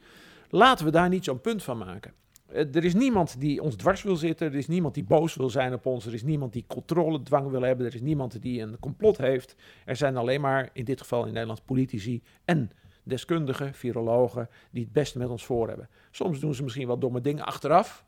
[0.50, 2.14] Laten we daar niet zo'n punt van maken.
[2.46, 4.48] Eh, er is niemand die ons dwars wil zitten.
[4.48, 6.06] Er is niemand die boos wil zijn op ons.
[6.06, 7.86] Er is niemand die controledwang wil hebben.
[7.86, 9.56] Er is niemand die een complot heeft.
[9.86, 12.72] Er zijn alleen maar, in dit geval in Nederland, politici en
[13.06, 15.90] deskundigen, virologen, die het beste met ons voor hebben.
[16.12, 18.06] Soms doen ze misschien wel domme dingen achteraf.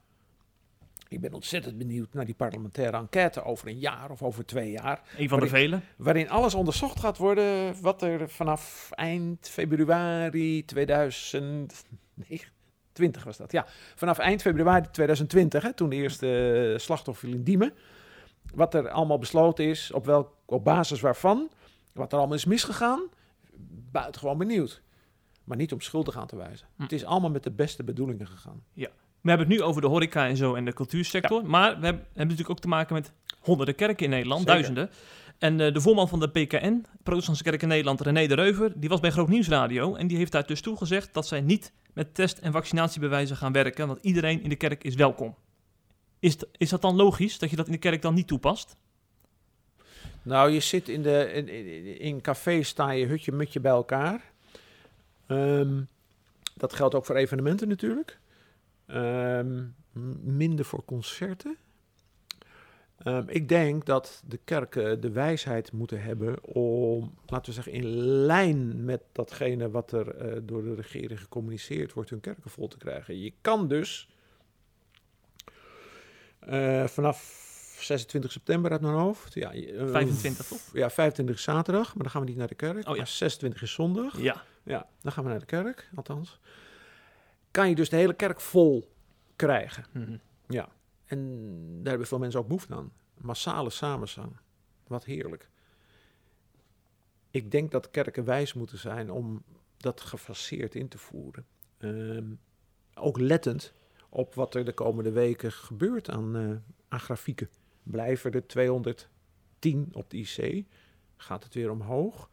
[1.10, 5.02] Ik ben ontzettend benieuwd naar die parlementaire enquête over een jaar of over twee jaar.
[5.18, 5.82] Een van de Waarin- vele.
[5.98, 13.52] Waarin alles onderzocht gaat worden wat er vanaf eind februari 2020 was dat.
[13.52, 16.28] Ja, vanaf eind februari 2020, hè, toen de eerste
[16.74, 17.74] eh, slachtoffer viel in Diemen.
[18.54, 21.50] Wat er allemaal besloten is, op, welk, op basis waarvan,
[21.94, 23.02] wat er allemaal is misgegaan.
[23.92, 24.82] Buitengewoon benieuwd.
[25.48, 26.68] Maar niet om schuldig aan te wijzen.
[26.76, 26.82] Hm.
[26.82, 28.64] Het is allemaal met de beste bedoelingen gegaan.
[29.22, 31.46] We hebben het nu over de horeca en zo en de cultuursector.
[31.46, 34.54] Maar we hebben, hebben natuurlijk ook te maken met honderden kerken in Nederland, Zeker.
[34.54, 34.90] duizenden.
[35.38, 38.90] En eh, de voorman van de PKN, Protestantse Kerk in Nederland, René de Reuver, die
[38.90, 39.96] was bij Groot Nieuwsradio.
[39.96, 43.88] En die heeft daar dus toegezegd dat zij niet met test- en vaccinatiebewijzen gaan werken.
[43.88, 45.36] Want iedereen in de kerk is welkom.
[46.20, 48.76] Is, is dat dan logisch dat je dat in de kerk dan niet toepast?
[50.22, 54.22] Nou, je zit in, de, in, in, in cafés, sta je hutje mutje bij elkaar.
[55.28, 55.82] Ehm,
[56.56, 58.20] dat geldt ook voor evenementen natuurlijk.
[58.86, 59.64] Ehm,
[60.24, 61.58] minder voor concerten.
[62.98, 67.88] Ehm, ik denk dat de kerken de wijsheid moeten hebben om, laten we zeggen, in
[68.26, 72.78] lijn met datgene wat er eh, door de regering gecommuniceerd wordt, hun kerken vol te
[72.78, 73.20] krijgen.
[73.20, 74.10] Je kan dus
[76.40, 77.46] eh, vanaf
[77.80, 79.34] 26 september uit mijn hoofd.
[79.34, 80.62] Ja, eh, 25 toch?
[80.74, 82.88] Ja, 25 is zaterdag, maar dan gaan we niet naar de kerk.
[82.88, 82.96] Oh ja.
[82.96, 84.22] Maar 26 is zondag.
[84.22, 84.44] Ja.
[84.68, 86.40] Ja, dan gaan we naar de kerk, althans.
[87.52, 88.92] Kan je dus de hele kerk vol
[89.36, 89.86] krijgen.
[89.92, 90.18] Mhm.
[90.48, 90.70] Ja.
[91.06, 91.20] En
[91.78, 92.92] daar hebben veel mensen ook behoefte aan.
[93.18, 94.38] Massale samenzang.
[94.88, 95.50] Wat heerlijk.
[97.32, 99.44] Ik denk dat kerken wijs moeten zijn om
[99.78, 101.46] dat gefaseerd in te voeren.
[101.78, 102.34] Ehm,
[102.94, 103.74] ook lettend
[104.10, 106.56] op wat er de komende weken gebeurt aan, eh,
[106.88, 107.50] aan grafieken.
[107.84, 110.66] Blijven er 210 op de IC?
[111.18, 112.30] Gaat het weer omhoog?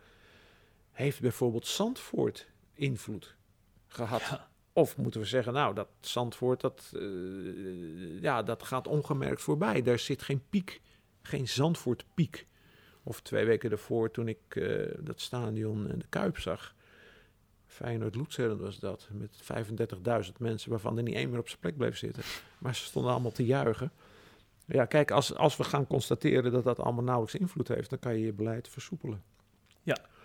[0.94, 3.34] Heeft bijvoorbeeld Zandvoort invloed
[3.86, 4.20] gehad?
[4.20, 4.48] Ja.
[4.72, 9.82] Of moeten we zeggen, nou, dat Zandvoort, dat, eh, ja, dat gaat ongemerkt voorbij.
[9.82, 10.80] Daar zit geen piek,
[11.22, 12.46] geen Zandvoort-piek.
[13.02, 16.74] Of twee weken daarvoor, toen ik eh, dat stadion en de Kuip zag.
[17.66, 19.42] Feyenoord Luzern was dat, met
[20.26, 22.22] 35.000 mensen, waarvan er niet één meer op zijn plek bleef zitten.
[22.58, 23.92] Maar ze stonden allemaal te juichen.
[24.66, 28.18] Ja, kijk, als, als we gaan constateren dat dat allemaal nauwelijks invloed heeft, dan kan
[28.18, 29.22] je je beleid versoepelen.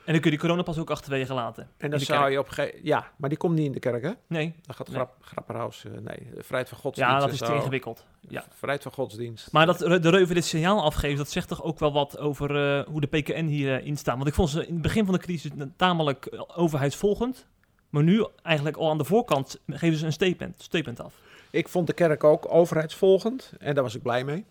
[0.05, 1.69] En dan kun je die coronapas ook achterwege laten.
[1.77, 2.71] En dan zou je op.
[2.83, 4.11] Ja, maar die komt niet in de kerk, hè?
[4.27, 4.95] Nee, Dan gaat Nee.
[4.95, 5.85] grap, Grapperhaus...
[5.85, 8.05] eh, nee, vrijheid van godsdienst ja, dat is te ingewikkeld.
[8.27, 8.43] Ja.
[8.49, 9.51] Vrijheid van godsdienst.
[9.51, 12.85] Maar dat de Reuver dit signaal afgeeft, dat zegt toch ook wel wat over eh,
[12.85, 14.15] hoe de PKN hierin in staat.
[14.15, 17.45] Want ik vond ze in het begin van de crisis tamelijk eh, overheidsvolgend.
[17.89, 21.13] Maar nu eigenlijk al aan de voorkant geven ze een statement, statement af.
[21.49, 24.45] Ik vond de kerk ook overheidsvolgend en daar was ik blij mee.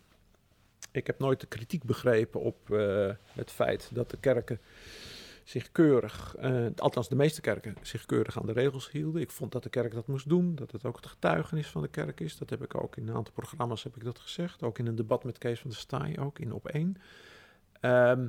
[0.93, 4.61] Ik heb nooit de kritiek begrepen op eh, het feit dat de kerken
[5.49, 9.23] zich keurig, eh, althans de meeste kerken, zich keurig aan de regels hielden.
[9.23, 11.89] Ik vond dat de kerk dat moest doen, dat het ook het getuigenis van de
[11.89, 12.37] kerk is.
[12.37, 14.63] Dat heb ik ook in een aantal programma's heb ik dat gezegd.
[14.63, 16.97] Ook in een debat met Kees van der Staaij, ook in Op 1.
[17.81, 18.29] Ehm,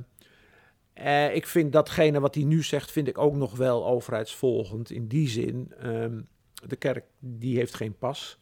[0.92, 4.90] eh, ik vind datgene wat hij nu zegt, vind ik ook nog wel overheidsvolgend.
[4.90, 6.20] In die zin, ehm,
[6.66, 8.38] de kerk die heeft geen pas.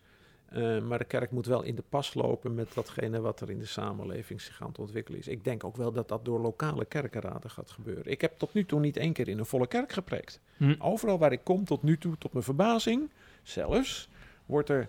[0.52, 3.58] Uh, maar de kerk moet wel in de pas lopen met datgene wat er in
[3.58, 5.28] de samenleving zich aan het ontwikkelen is.
[5.28, 8.06] Ik denk ook wel dat dat door lokale kerkenraden gaat gebeuren.
[8.06, 10.40] Ik heb tot nu toe niet één keer in een volle kerk gepreekt.
[10.56, 10.74] Hm.
[10.78, 13.10] Overal waar ik kom tot nu toe, tot mijn verbazing
[13.42, 14.08] zelfs,
[14.46, 14.88] wordt er,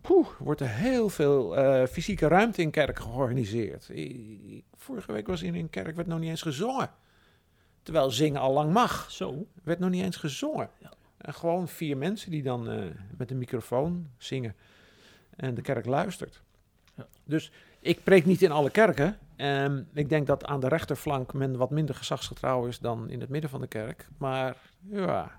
[0.00, 3.88] poeh, wordt er heel veel eh, fysieke ruimte in kerk georganiseerd.
[3.88, 6.90] I- vorige week was in een kerk, werd nog niet eens gezongen.
[7.82, 9.10] Terwijl zingen al lang mag.
[9.10, 9.46] Zo.
[9.62, 10.70] Werd nog niet eens gezongen.
[10.78, 10.92] Ja.
[11.18, 12.84] En gewoon vier mensen die dan eh,
[13.16, 14.54] met een microfoon zingen.
[15.36, 16.42] En de kerk luistert.
[16.94, 17.06] Ja.
[17.24, 17.50] Dus
[17.80, 19.18] ik preek niet in alle kerken.
[19.36, 23.28] Ehm, ik denk dat aan de rechterflank men wat minder gezagsgetrouw is dan in het
[23.28, 24.08] midden van de kerk.
[24.18, 24.56] Maar
[24.90, 25.30] ja,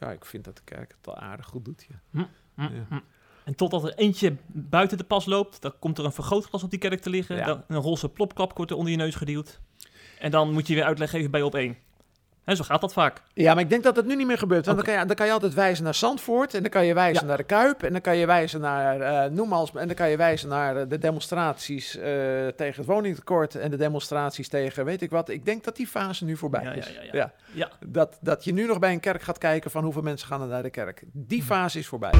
[0.00, 1.86] ja ik vind dat de kerk het al aardig goed doet.
[1.88, 2.00] Ja.
[2.10, 2.70] Hm, Ja.
[2.88, 2.98] hm.
[3.44, 6.78] En totdat er eentje buiten de pas loopt, dan komt er een vergrootglas op die
[6.78, 7.44] kerk te liggen.
[7.46, 9.60] Dan een roze plopkap wordt er onder je neus geduwd.
[10.18, 11.76] En dan moet je weer uitleg geven bij op één.
[12.44, 13.22] En zo gaat dat vaak.
[13.34, 14.64] Ja, maar ik denk dat het nu niet meer gebeurt.
[14.66, 16.54] Want dan, kan je, dan kan je altijd wijzen naar Zandvoort.
[16.54, 17.28] En dan kan je wijzen Ja.
[17.28, 17.82] naar de Kuip.
[17.82, 20.88] En dan kan je wijzen naar, noem als, En dan kan je wijzen naar eh,
[20.88, 22.02] de demonstraties eh,
[22.56, 23.54] tegen het woningtekort.
[23.54, 25.28] En de demonstraties tegen weet ik wat.
[25.28, 26.86] Ik denk dat die fase nu voorbij Ja, is.
[26.86, 27.32] ja, ja, ja.
[27.52, 27.70] Ja.
[27.86, 30.48] Dat, dat je nu nog bij een kerk gaat kijken van hoeveel mensen gaan er
[30.48, 31.02] naar de kerk.
[31.12, 32.12] Die fase is voorbij.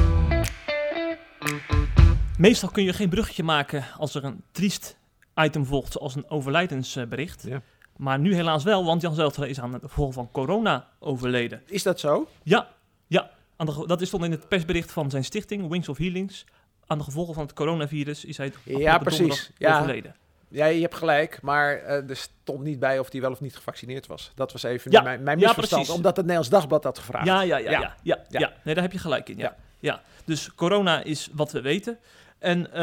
[2.37, 4.97] Meestal kun je geen bruggetje maken als er een triest
[5.35, 7.43] item volgt, zoals een overlijdensbericht.
[7.47, 7.61] Ja.
[7.97, 11.61] Maar nu helaas wel, want Jan Zeltra is aan het gevolg van corona overleden.
[11.65, 12.27] Is dat zo?
[12.43, 12.67] Ja,
[13.07, 13.29] ja.
[13.55, 16.45] aan de, dat is stond in het persbericht van zijn stichting, Wings of Healings.
[16.87, 19.51] Aan de gevolgen van het coronavirus is hij Ja, precies.
[19.57, 19.75] Ja.
[19.75, 20.15] overleden.
[20.47, 23.55] Ja, je hebt gelijk, maar eh, er stond niet bij of hij wel of niet
[23.55, 24.31] gevaccineerd was.
[24.35, 27.25] Dat was even Ja, mijn, mijn misverstand, omdat het Nederlands Dagblad had gevraagd.
[27.25, 28.51] Ja, ja, ja, ja, Ja.
[28.63, 29.37] Nee, daar heb je gelijk in.
[29.37, 29.43] Ja.
[29.43, 29.55] Ja.
[29.79, 30.01] Ja.
[30.25, 31.97] Dus corona is wat we weten.
[32.39, 32.81] En eh,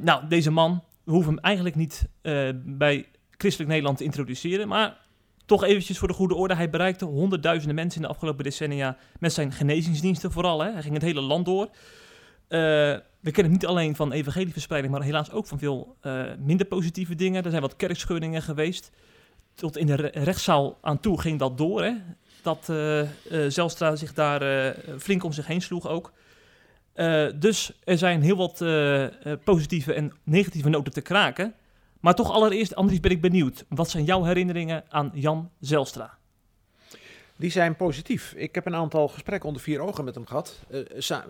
[0.00, 3.06] nou, deze man, we hoeven hem eigenlijk niet eh, bij
[3.42, 4.68] Christelijk Nederland te introduceren.
[4.68, 4.98] Maar
[5.46, 6.54] toch eventjes voor de goede orde.
[6.54, 10.62] Hij bereikte honderdduizenden mensen in de afgelopen decennia met zijn genezingsdiensten vooral.
[10.62, 10.72] Hè.
[10.72, 11.64] Hij ging het hele land door.
[11.64, 12.58] Eh,
[13.20, 17.14] we kennen hem niet alleen van evangelieverspreiding, maar helaas ook van veel eh, minder positieve
[17.14, 17.44] dingen.
[17.44, 18.90] Er zijn wat kerkscheuringen geweest.
[19.54, 21.82] Tot in de re- rechtszaal aan toe ging dat door.
[21.82, 21.92] Hè
[22.42, 23.02] dat eh,
[23.48, 26.12] Zelstra zich daar flink om zich heen sloeg ook.
[27.34, 28.64] Dus er zijn heel wat
[29.44, 31.54] positieve en negatieve noten te kraken.
[32.02, 33.64] Maar toch allereerst, Andries, ben ik benieuwd.
[33.68, 36.18] Wat zijn jouw herinneringen aan Jan Zelstra?
[37.36, 38.32] Die zijn positief.
[38.36, 40.60] Ik heb een aantal gesprekken onder vier ogen met hem gehad.
[40.70, 40.80] Eh,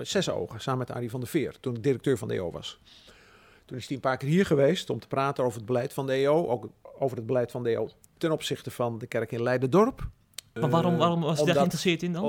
[0.00, 2.80] zes ogen, samen met Arie van der Veer, toen ik directeur van de EO was.
[3.64, 6.06] Toen is hij een paar keer hier geweest om te praten over het beleid van
[6.06, 6.48] de EO.
[6.48, 10.08] Ook over het beleid van de EO ten opzichte van de kerk in Leiden-dorp.
[10.52, 12.22] Maar waarom, Eh, waarom was hij daar geïnteresseerd in dan?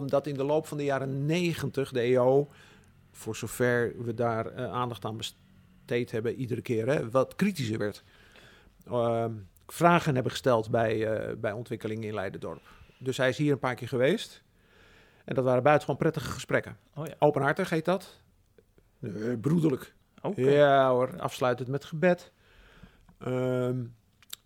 [0.00, 2.48] Omdat in de loop van de jaren negentig de EO,
[3.12, 5.16] voor zover we daar eh, aandacht aan
[5.90, 8.04] hebben, iedere keer hè, wat kritischer werd.
[8.86, 9.32] Ehm,
[9.66, 12.62] vragen hebben gesteld bij, eh, bij ontwikkelingen in Leiden-dorp.
[12.98, 14.42] Dus hij is hier een paar keer geweest.
[15.24, 16.76] En dat waren buitengewoon prettige gesprekken.
[16.94, 17.14] Oh ja.
[17.18, 18.22] Openhartig heet dat.
[18.98, 19.94] Nee, broederlijk.
[20.22, 20.50] Oké.
[20.50, 22.32] Ja hoor, afsluitend met gebed.
[23.18, 23.84] Ehm,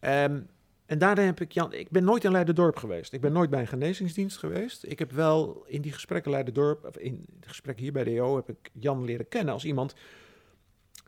[0.01, 0.51] en,
[0.87, 1.73] en daarna heb ik Jan...
[1.73, 3.13] Ik ben nooit in Leiden-dorp geweest.
[3.13, 4.85] Ik ben nooit bij een genezingsdienst geweest.
[4.85, 6.85] Ik heb wel in die gesprekken Leiden-dorp...
[6.85, 9.95] Of in de gesprekken hier bij de EO heb ik Jan leren kennen als iemand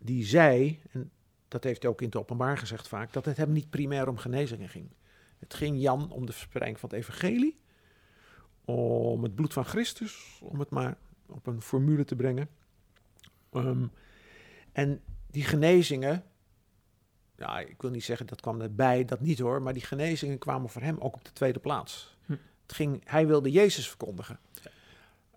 [0.03, 0.81] die zei...
[0.91, 1.11] En
[1.49, 3.13] dat heeft hij ook in het openbaar gezegd vaak...
[3.13, 4.89] dat het hem niet primair om genezingen ging.
[5.39, 7.57] Het ging Jan om de verspreiding van het evangelie...
[8.65, 10.39] om het bloed van Christus...
[10.43, 12.49] om het maar op een formule te brengen...
[13.53, 13.87] Ehm,
[14.73, 16.25] en die genezingen,
[17.37, 20.71] ja, ik wil niet zeggen dat kwam erbij, dat niet hoor, maar die genezingen kwamen
[20.71, 22.17] voor hem ook op de tweede plaats.
[22.27, 22.33] Hm.
[22.63, 24.39] Het ging, hij wilde Jezus verkondigen.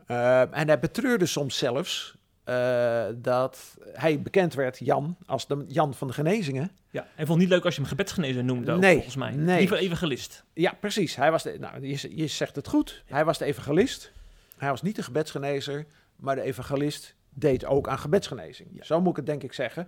[0.06, 2.18] Ehm, en hij betreurde soms zelfs
[2.50, 6.72] eh, dat hij bekend werd, Jan, als de Jan van de genezingen.
[6.90, 9.32] Ja, hij vond het niet leuk als je hem gebedsgenezer noemde, ook, Nee, volgens mij.
[9.32, 9.58] nee.
[9.58, 10.44] Liever evangelist.
[10.54, 11.16] Ja, precies.
[11.16, 13.04] Hij was de, nou, je, je zegt het goed.
[13.06, 14.12] Hij was de evangelist.
[14.58, 15.86] Hij was niet de gebedsgenezer,
[16.16, 18.70] maar de evangelist deed ook aan gebedsgenezing.
[18.74, 18.84] Ja.
[18.84, 19.88] Zo moet ik het denk ik zeggen.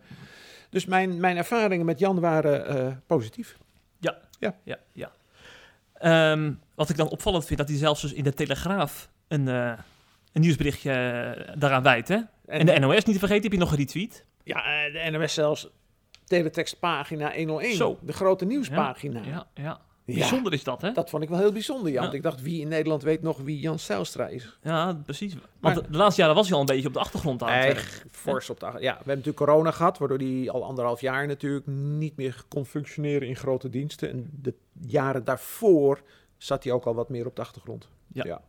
[0.70, 3.58] Dus mijn, mijn ervaringen met Jan waren eh, positief.
[4.00, 4.56] Ja,
[4.94, 5.12] ja.
[5.94, 9.74] Ehm, wat ik dan opvallend vind, dat hij zelfs dus in de Telegraaf een, eh,
[10.32, 12.08] een nieuwsberichtje eh, daaraan wijdt.
[12.08, 12.18] Hè?
[12.46, 14.26] En de NOS niet te vergeten, heb je nog geretweet.
[14.44, 15.70] Ja, eh, de NOS zelfs
[16.26, 17.76] teletextpagina 101.
[17.76, 17.98] Zo.
[18.02, 19.22] De grote nieuwspagina.
[19.26, 19.80] Ja, ja.
[20.06, 20.92] Ja, Bijzonder is dat, hè?
[20.92, 21.94] Dat vond ik wel heel bijzonder, Jan.
[21.94, 22.02] Ja.
[22.02, 24.58] Want ik dacht, wie in Nederland weet nog wie Jan Zijlstra is?
[24.64, 25.34] Ja, precies.
[25.34, 27.50] Maar- Want de, de laatste jaren was hij al een beetje op de achtergrond aan
[27.50, 28.06] werk.
[28.12, 31.68] fors op de Ja, we hebben natuurlijk corona gehad, waardoor hij al anderhalf jaar natuurlijk
[31.68, 34.10] niet meer kon functioneren in grote diensten.
[34.10, 34.54] En de
[34.88, 36.02] jaren daarvoor
[36.38, 37.90] zat hij ook al wat meer op de achtergrond.
[38.14, 38.24] Ja.
[38.26, 38.42] ja.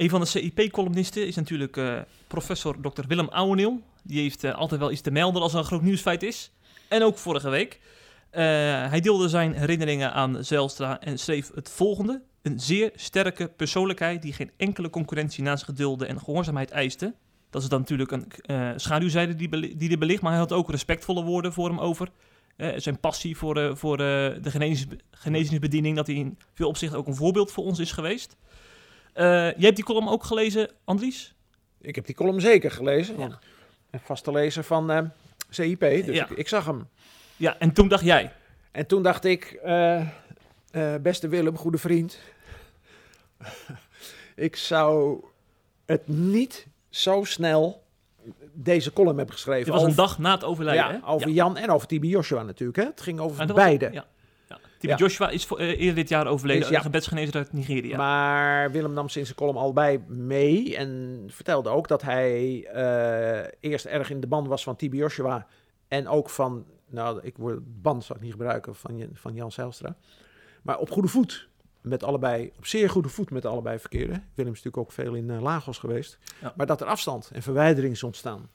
[0.00, 3.02] Een van de CIP-columnisten is natuurlijk eh, professor Dr.
[3.08, 3.80] Willem Ouweneel.
[4.02, 6.52] Die heeft eh, altijd wel iets te melden als er een groot nieuwsfeit is.
[6.88, 7.80] En ook vorige week.
[8.30, 8.42] Eh,
[8.88, 12.22] hij deelde zijn herinneringen aan Zijlstra en schreef het volgende.
[12.42, 17.14] Een zeer sterke persoonlijkheid die geen enkele concurrentie naast gedulde en gehoorzaamheid eiste.
[17.50, 21.24] Dat is dan natuurlijk een schaduwzijde die, die er belicht, maar hij had ook respectvolle
[21.24, 22.08] woorden voor hem over.
[22.76, 27.52] Zijn passie voor, voor de genezings- genezingsbediening, dat hij in veel opzichten ook een voorbeeld
[27.52, 28.36] voor ons is geweest.
[29.12, 31.34] Eh, jij hebt die column ook gelezen, Andries?
[31.80, 33.18] Ik heb die column zeker gelezen.
[33.18, 33.38] Ja.
[33.90, 35.00] Een vaste lezer van eh,
[35.50, 36.24] CIP, dus Ja.
[36.28, 36.88] ik, ik zag hem.
[37.36, 38.32] Ja, en toen dacht jij,
[38.72, 40.06] En toen dacht ik, eh,
[41.00, 42.18] beste Willem, goede vriend.
[44.36, 45.24] ik zou
[45.86, 47.82] het niet zo snel
[48.52, 49.64] deze column hebben geschreven.
[49.64, 51.06] dit was een over- dag na het overlijden, ja, hè?
[51.08, 52.78] over Jan en over Tibi Joshua natuurlijk.
[52.78, 52.84] Hè?
[52.84, 53.88] Het ging over was- beide.
[53.92, 54.06] Ja.
[54.80, 54.98] Tibi Ja.
[54.98, 56.76] Joshua is voor, eh, eerder dit jaar overleden, Is- ja.
[56.76, 57.96] een gebedsgenezer uit Nigeria.
[57.96, 63.84] Maar Willem nam sinds zijn column allebei mee en vertelde ook dat hij eh, eerst
[63.84, 65.46] erg in de band was van Tibi Joshua
[65.88, 69.96] en ook van, nou, ik word band zal ik niet gebruiken van, van Jan Zijlstra,
[70.62, 71.48] maar op goede voet
[71.80, 74.12] met allebei, op zeer goede voet met allebei verkeerde.
[74.34, 76.52] Willem is natuurlijk ook veel in eh, Lagos geweest, Ja.
[76.56, 78.50] maar dat er afstand en verwijdering is ontstaan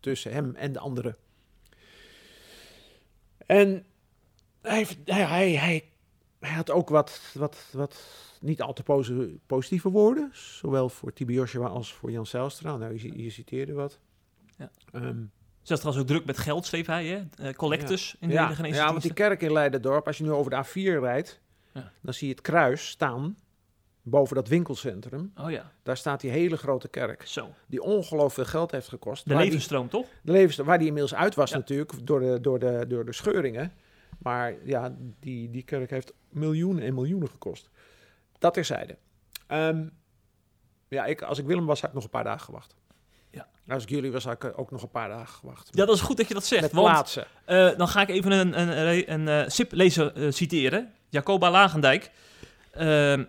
[0.00, 1.16] tussen hem en de anderen.
[3.46, 3.84] En
[4.62, 5.84] hij, hij, hij, hij,
[6.40, 8.00] hij had ook wat, wat, wat
[8.40, 10.30] niet al te posi- positieve woorden.
[10.32, 12.76] Zowel voor Tibi Joshua als voor Jan Zijlstra.
[12.76, 13.98] Nou, je, je citeerde wat.
[14.58, 14.70] Ja.
[14.92, 15.22] Ehm,
[15.62, 17.22] Zelfs trouwens ook druk met geld, schreef hij, hè?
[17.48, 20.30] Eh, collectors in de ja, hele ja, want die kerk in Leiden-dorp, als je nu
[20.30, 21.40] over de A4 rijdt,
[21.72, 21.92] Ja.
[22.00, 23.36] dan zie je het kruis staan
[24.02, 27.26] boven dat winkelcentrum, Oh ja, daar staat die hele grote kerk.
[27.26, 27.48] zo.
[27.66, 29.24] Die ongelooflijk veel geld heeft gekost.
[29.24, 30.06] De die- levensstroom, toch?
[30.22, 33.72] de levens, waar die inmiddels uit was natuurlijk, door de, door, de, door de scheuringen.
[34.22, 37.70] Maar ja, die, die kerk heeft miljoenen en miljoenen gekost.
[38.38, 38.96] Dat terzijde.
[39.46, 39.86] Ehm
[40.88, 42.74] ja, ik, als ik Willem was, had ik nog een paar dagen gewacht.
[43.30, 43.48] Ja.
[43.68, 45.68] Als ik jullie was, had ik ook nog een paar dagen gewacht.
[45.70, 46.62] Ja, dat is goed dat je dat zegt.
[46.62, 47.26] Met want plaatsen.
[47.44, 50.92] eh, dan ga ik even een, een, een, een eh, SIP-lezer eh, citeren.
[51.08, 52.10] Jacoba Lagendijk.
[52.72, 53.24] Ehm,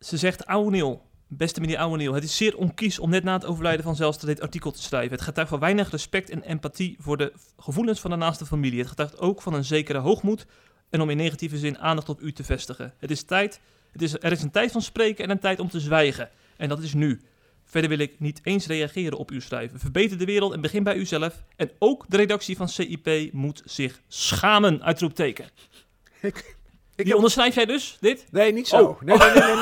[0.00, 3.32] ze zegt, ouwe Neil, beste meneer ouwe Neil, het is zeer onkies om net na
[3.32, 5.12] het overlijden van Zelstra dit artikel te schrijven.
[5.12, 8.78] Het getuigt van weinig respect en empathie voor de gevoelens van de naaste familie.
[8.78, 10.46] Het getuigt ook van een zekere hoogmoed
[10.90, 12.94] en om in negatieve zin aandacht op u te vestigen.
[12.98, 13.60] Het is tijd,
[13.92, 16.30] het is, er is een tijd van spreken en een tijd om te zwijgen.
[16.56, 17.20] En dat is nu.
[17.64, 19.80] Verder wil ik niet eens reageren op uw schrijven.
[19.80, 21.42] Verbeter de wereld en begin bij uzelf.
[21.56, 25.48] En ook de redactie van CIP moet zich schamen, uitroepteken.
[26.20, 26.55] Ik
[26.96, 28.26] Die heb- onderschrijf jij dus, dit?
[28.30, 28.84] Nee, niet zo.
[28.84, 29.00] Oh.
[29.00, 29.56] Nee, nee, nee,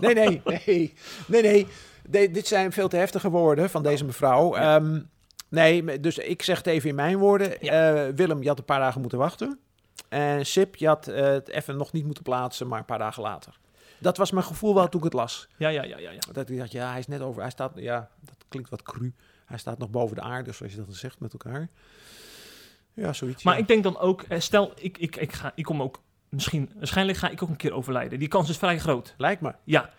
[0.00, 0.42] nee, nee, nee, nee,
[1.26, 1.66] nee, nee,
[2.08, 2.30] nee.
[2.30, 4.54] Dit zijn veel te heftige woorden van deze mevrouw.
[4.54, 5.00] Ehm,
[5.48, 7.60] nee, dus ik zeg het even in mijn woorden.
[7.60, 9.58] Eh, Willem, je had een paar dagen moeten wachten.
[10.08, 13.22] En Sip, je had eh, het even nog niet moeten plaatsen, maar een paar dagen
[13.22, 13.58] later.
[13.98, 15.48] Dat was mijn gevoel wel toen ik het las.
[15.56, 16.10] Ja, ja, ja, ja.
[16.10, 16.20] ja.
[16.32, 19.14] Dat ik dacht, ja, hij is net over, hij staat, ja, dat klinkt wat cru.
[19.44, 21.68] Hij staat nog boven de aarde, zoals je dat dan zegt met elkaar.
[22.94, 23.42] Ja, zoiets.
[23.42, 23.60] Maar ja.
[23.60, 26.00] ik denk dan ook, eh, stel, ik, ik, ik, ga, ik kom ook
[26.32, 28.18] misschien, waarschijnlijk ga ik ook een keer overlijden.
[28.18, 29.14] Die kans is vrij groot.
[29.16, 29.54] Lijkt me.
[29.64, 29.90] Ja,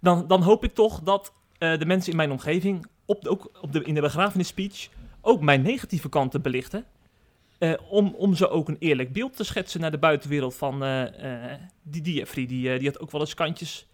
[0.00, 3.50] dan, dan hoop ik toch dat eh, de mensen in mijn omgeving, op de, ook
[3.60, 4.88] op de, in de begrafenisspeech,
[5.20, 6.84] ook mijn negatieve kanten belichten.
[7.58, 11.52] Eh, om, om zo ook een eerlijk beeld te schetsen naar de buitenwereld van eh,
[11.82, 12.46] die, die Jeffrey.
[12.46, 13.86] Die, die had ook wel eens kantjes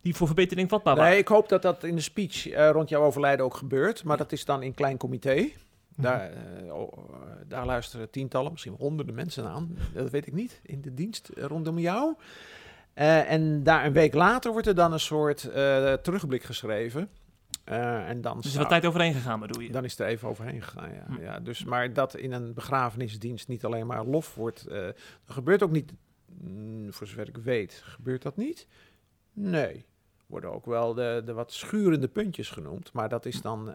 [0.00, 1.10] die voor verbetering vatbaar waren.
[1.10, 4.04] Nee, ik hoop dat dat in de speech rond jouw overlijden ook gebeurt.
[4.04, 5.50] Maar dat is dan in klein comité.
[6.00, 9.76] Daar, eh, oh, eh, daar luisteren tientallen, misschien honderden mensen aan.
[9.94, 10.60] Dat weet ik niet.
[10.62, 12.14] In de dienst rondom jou.
[12.92, 15.40] Eh, en daar een week later wordt er dan een soort
[16.02, 17.08] terugblik geschreven.
[17.64, 19.70] Eh, en dan, Dus er is zou- wat tijd overheen gegaan, bedoel je?
[19.70, 20.92] dan is er even overheen gegaan.
[20.92, 21.04] Ja.
[21.06, 21.20] Hm.
[21.20, 24.64] Ja, dus, maar dat in een begrafenisdienst niet alleen maar lof wordt.
[24.68, 24.94] dat
[25.26, 25.92] gebeurt ook niet,
[26.26, 28.66] mm, voor zover ik weet, gebeurt dat niet?
[29.32, 29.84] Nee.
[30.26, 32.92] Worden ook wel de, de wat schurende puntjes genoemd.
[32.92, 33.74] Maar dat is dan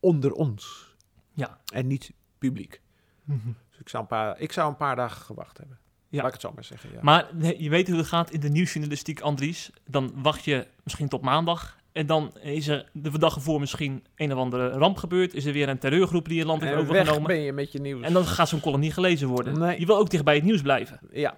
[0.00, 0.93] onder ons
[1.34, 1.58] Ja.
[1.72, 2.80] en niet publiek.
[3.24, 5.78] Dus ik zou een paar, ik zou een paar dagen gewacht hebben.
[6.08, 6.16] Ja.
[6.16, 6.90] Laat ik het zo maar zeggen.
[6.92, 6.98] Ja.
[7.02, 9.70] Maar je weet hoe het gaat in de nieuwsjournalistiek, Andries.
[9.86, 11.76] Dan wacht je misschien tot maandag.
[11.92, 15.34] En dan is er de dag ervoor misschien een of andere ramp gebeurd.
[15.34, 17.26] Is er weer een terreurgroep die je land heeft en overgenomen.
[17.26, 18.02] ben je met je nieuws.
[18.02, 19.58] En dan gaat zo'n column niet gelezen worden.
[19.58, 19.80] Nee.
[19.80, 20.98] Je wil ook dicht bij het nieuws blijven.
[21.10, 21.36] Ja,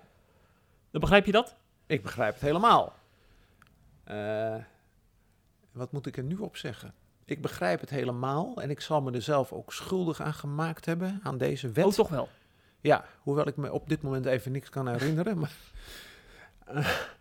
[0.91, 1.57] Dan begrijp je dat?
[1.87, 2.95] Ik begrijp het helemaal.
[4.05, 4.55] Eh,
[5.73, 6.95] wat moet ik er nu op zeggen?
[7.27, 11.21] Ik begrijp het helemaal en ik zal me er zelf ook schuldig aan gemaakt hebben,
[11.23, 11.85] aan deze wet.
[11.85, 12.29] Oh, toch wel.
[12.81, 15.39] Ja, hoewel ik me op dit moment even niks kan herinneren.
[15.39, 15.53] Maar,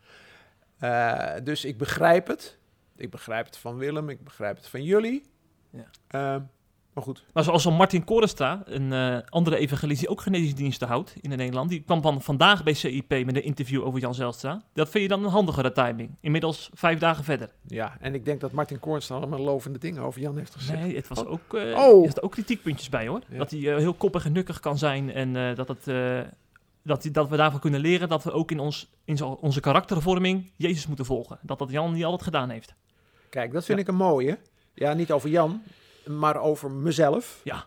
[0.79, 2.57] Eh, dus ik begrijp het.
[2.95, 5.23] Ik begrijp het van Willem, ik begrijp het van jullie.
[5.69, 5.85] Ja.
[6.07, 6.41] Eh,
[6.95, 11.15] maar goed, Maar zoals zo'n Martin Korestra, een eh, andere evangelist die ook genezingsdiensten houdt
[11.21, 11.69] in Nederland.
[11.69, 14.61] Die kwam van vandaag bij CIP met een interview over Jan Zelstra.
[14.73, 16.15] Dat vind je dan een handigere timing.
[16.19, 17.49] Inmiddels vijf dagen verder.
[17.67, 17.97] ja.
[17.99, 20.79] En ik denk dat Martin dan allemaal lovende dingen over Jan heeft gezegd.
[20.79, 21.31] Nee, het was Oh.
[21.31, 21.97] ook, eh Oh.
[21.99, 23.21] er zitten ook kritiekpuntjes bij hoor.
[23.29, 23.37] Ja.
[23.37, 25.85] Dat hij eh, heel koppig en nukkig kan zijn en dat, het,
[26.83, 30.87] dat, dat we daarvan kunnen leren dat we ook in, ons, in onze karaktervorming Jezus
[30.87, 31.39] moeten volgen.
[31.41, 32.73] Dat dat Jan niet altijd gedaan heeft.
[33.29, 33.83] Kijk, dat vind Ja.
[33.83, 34.37] ik een mooie.
[34.73, 35.61] Ja, niet over Jan,
[36.07, 37.41] maar over mezelf.
[37.43, 37.65] Ja.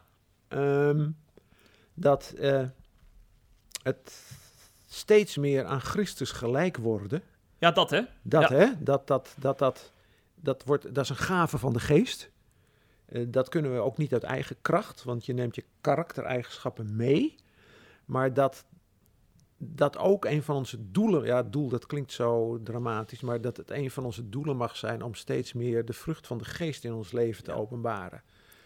[0.48, 1.10] Ehm,
[1.94, 2.64] dat eh,
[3.82, 4.32] het
[4.86, 7.22] steeds meer aan Christus gelijk worden.
[7.58, 8.02] Ja, dat hè?
[8.22, 8.56] Dat, Ja.
[8.56, 8.66] hè?
[8.78, 9.92] Dat, dat, dat, dat,
[10.34, 12.30] dat, wordt, dat is een gave van de geest.
[13.06, 17.34] Eh, dat kunnen we ook niet uit eigen kracht, want je neemt je karaktereigenschappen mee.
[18.04, 18.64] Maar dat,
[19.58, 23.70] dat ook een van onze doelen, ja, doel, dat klinkt zo dramatisch, maar dat het
[23.70, 26.92] een van onze doelen mag zijn om steeds meer de vrucht van de geest in
[26.92, 27.56] ons leven te Ja.
[27.56, 28.22] openbaren.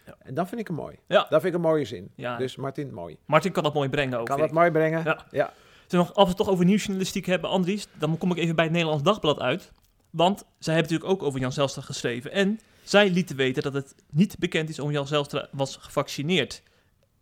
[0.07, 0.17] Ja.
[0.19, 0.97] En dat vind ik een mooi.
[1.07, 1.21] Ja.
[1.29, 2.11] Dat vind ik een mooie zin.
[2.17, 2.37] Ja.
[2.37, 3.17] Dus Martin, mooi.
[3.27, 4.27] Martin kan dat mooi brengen ook.
[4.27, 5.05] Kan dat mooi brengen?
[5.05, 5.27] Ja.
[5.31, 5.45] ja.
[5.45, 5.53] Als
[5.89, 8.65] we nog, als we het toch over nieuwsjournalistiek hebben, Andries, dan kom ik even bij
[8.65, 9.73] het Nederlands Dagblad uit.
[10.11, 12.33] Want zij hebben natuurlijk ook over Jan Zelstra geschreven.
[12.33, 16.63] En zij lieten weten dat het niet bekend is om Jan Zelstra was gevaccineerd.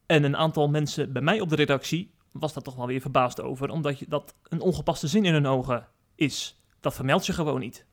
[0.07, 3.41] En een aantal mensen bij mij op de redactie was daar toch wel weer verbaasd
[3.41, 3.71] over.
[3.71, 6.61] Omdat je, dat een ongepaste zin in hun ogen is.
[6.81, 7.87] Dat vermeldt je gewoon niet.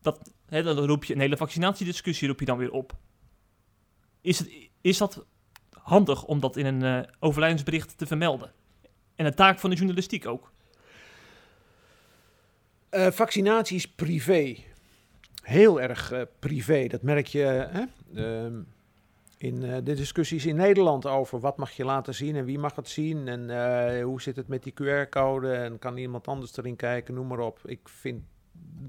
[0.00, 2.96] Dat, hè, dan roep je een hele vaccinatiediscussie roep je dan weer op.
[4.20, 5.24] Is, het, is dat
[5.70, 8.52] handig om dat in een eh, overlijdensbericht te vermelden?
[9.14, 10.52] En een taak van de journalistiek ook.
[12.88, 14.56] Eh, vaccinatie is privé.
[15.42, 16.86] Heel erg eh, privé.
[16.86, 17.84] Dat merk je hè?
[19.42, 22.76] In eh, de discussies in Nederland over wat mag je laten zien en wie mag
[22.76, 23.28] het zien.
[23.28, 27.26] En eh, hoe zit het met die QR-code en kan iemand anders erin kijken, noem
[27.26, 27.60] maar op.
[27.64, 28.22] Ik vind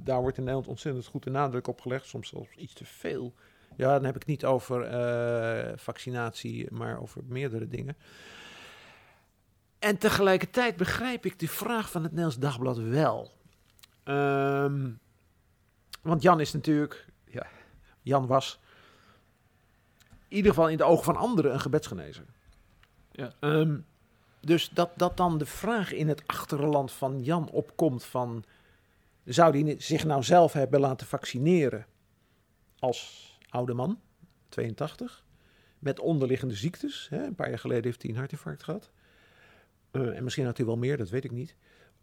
[0.04, 3.34] daar wordt in Nederland ontzettend goed de nadruk op gelegd, soms zelfs iets te veel.
[3.76, 7.98] Ja, dan heb ik niet over eh, vaccinatie, maar over meerdere dingen.
[9.80, 13.32] En tegelijkertijd begrijp ik de vraag van het Nederlands Dagblad wel.
[14.04, 14.92] Ehm,
[16.02, 17.48] want Jan is natuurlijk, ja,
[18.02, 18.62] Jan was
[20.36, 22.26] ieder geval in de ogen van anderen een gebedsgenezer.
[23.12, 23.34] Ja.
[23.40, 23.78] Ehm,
[24.40, 28.44] dus dat, dat dan de vraag in het achterland van Jan opkomt van...
[29.26, 31.86] zou hij zich nou zelf hebben laten vaccineren
[32.80, 34.00] als oude man,
[34.50, 35.24] 82,
[35.80, 37.08] met onderliggende ziektes.
[37.10, 37.24] Hè?
[37.26, 38.92] Een paar jaar geleden heeft hij een hartinfarct gehad.
[39.92, 41.56] Uh, en misschien had hij wel meer, dat weet ik niet.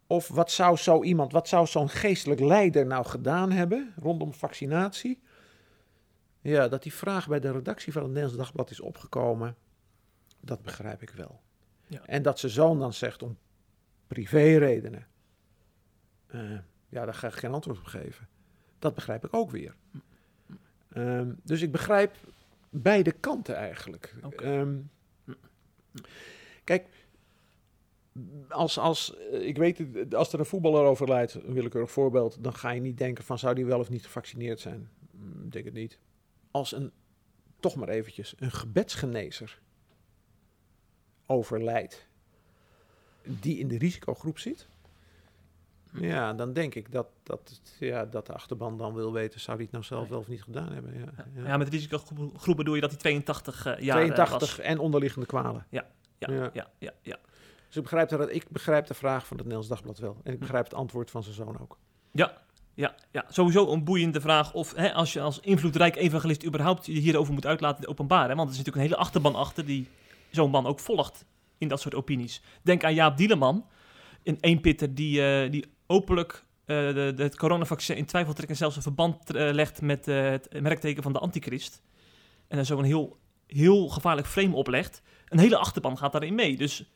[0.06, 5.20] Of wat zou zo iemand, wat zou zo'n geestelijk leider nou gedaan hebben rondom vaccinatie?
[6.40, 9.56] Ja, dat die vraag bij de redactie van het Nederlands Dagblad is opgekomen,
[10.40, 11.40] dat begrijp ik wel.
[11.86, 12.06] Ja.
[12.06, 13.38] En dat zijn zoon dan zegt om
[14.06, 15.06] privéredenen,
[16.34, 18.28] uh, ja, daar ga ik geen antwoord op geven.
[18.78, 19.74] Dat begrijp ik ook weer.
[20.96, 22.16] Um, dus ik begrijp
[22.70, 24.14] beide kanten eigenlijk.
[24.22, 24.58] Okay.
[24.58, 24.90] Um,
[26.64, 26.86] kijk,
[28.48, 32.70] als, als, eh, ik weet, als er een voetballer overlijdt, een willekeurig voorbeeld, dan ga
[32.70, 34.88] je niet denken van zou die wel of niet gevaccineerd zijn.
[35.10, 35.98] Mm, ik denk het niet.
[36.50, 36.92] Als een,
[37.60, 39.60] toch maar eventjes, een gebedsgenezer
[41.26, 42.08] overlijdt,
[43.22, 44.68] die in de risicogroep zit,
[45.92, 49.64] ja, dan denk ik dat, dat, ja, dat de achterban dan wil weten, zou hij
[49.64, 50.94] het nou zelf wel of niet gedaan hebben.
[50.98, 51.46] Ja, ja.
[51.46, 55.66] ja met risicogroep bedoel je dat hij 82 uh, jaar 82 en onderliggende kwalen.
[55.68, 55.86] Ja,
[56.18, 56.92] ja, ja, ja.
[57.02, 57.18] ja,
[57.66, 60.20] Dus ik begrijp, dat, ik begrijp de vraag van het Nederlands Dagblad wel.
[60.24, 61.78] En ik begrijp het antwoord van zijn zoon ook.
[62.12, 62.42] Ja,
[62.74, 66.92] ja, ja, sowieso een boeiende vraag of hè, als je als invloedrijk evangelist überhaupt je
[66.92, 68.28] hierover moet uitlaten openbaar.
[68.28, 68.34] Hè?
[68.34, 69.88] Want er is natuurlijk een hele achterban achter die
[70.30, 71.24] zo'n man ook volgt
[71.58, 72.42] in dat soort opinies.
[72.62, 73.66] Denk aan Jaap Dieleman,
[74.22, 78.76] een eenpitter die, uh, die openlijk uh, de, het coronavaccin in twijfel trekt en zelfs
[78.76, 81.82] een verband uh, legt met het merkteken van de antichrist.
[82.48, 85.02] En dan zo een heel, heel gevaarlijk frame oplegt.
[85.28, 86.56] Een hele achterban gaat daarin mee.
[86.56, 86.90] Dus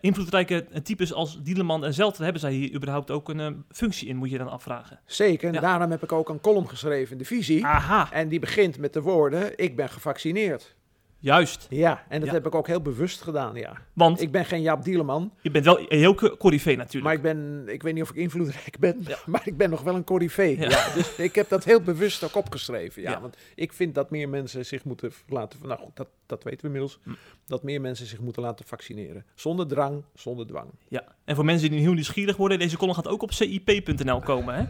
[0.00, 4.30] invloedrijke types als Dieleman en Zelter hebben zij hier überhaupt ook een functie in, moet
[4.30, 5.00] je dan afvragen.
[5.06, 5.60] Zeker, en ja.
[5.60, 7.66] daarom heb ik ook een column geschreven in de visie.
[7.66, 8.12] Aha.
[8.12, 10.74] En die begint met de woorden, ik ben gevaccineerd.
[11.22, 11.66] Juist.
[11.70, 13.76] Ja, en dat heb ik ook heel bewust gedaan, ja.
[13.92, 14.20] Want?
[14.20, 15.32] Ik ben geen Jaap Dieleman.
[15.40, 17.04] Je bent wel een heel corrivee natuurlijk.
[17.04, 19.18] Maar ik ben, ik weet niet of ik invloedrijk ben, ja.
[19.32, 20.58] maar ik ben nog wel een corrivee.
[20.58, 20.68] Ja.
[20.68, 20.94] ja.
[20.94, 23.20] dus ik heb dat heel bewust ook opgeschreven, ja.
[23.20, 26.66] Want ik vind dat meer mensen zich moeten laten, nou goed, dat, dat weten we
[26.66, 27.10] inmiddels, hm.
[27.46, 29.24] dat meer mensen zich moeten laten vaccineren.
[29.34, 30.70] Zonder drang, zonder dwang.
[30.88, 34.54] Ja, en voor mensen die heel nieuwsgierig worden, deze column gaat ook op cip.nl komen,
[34.54, 34.64] hè?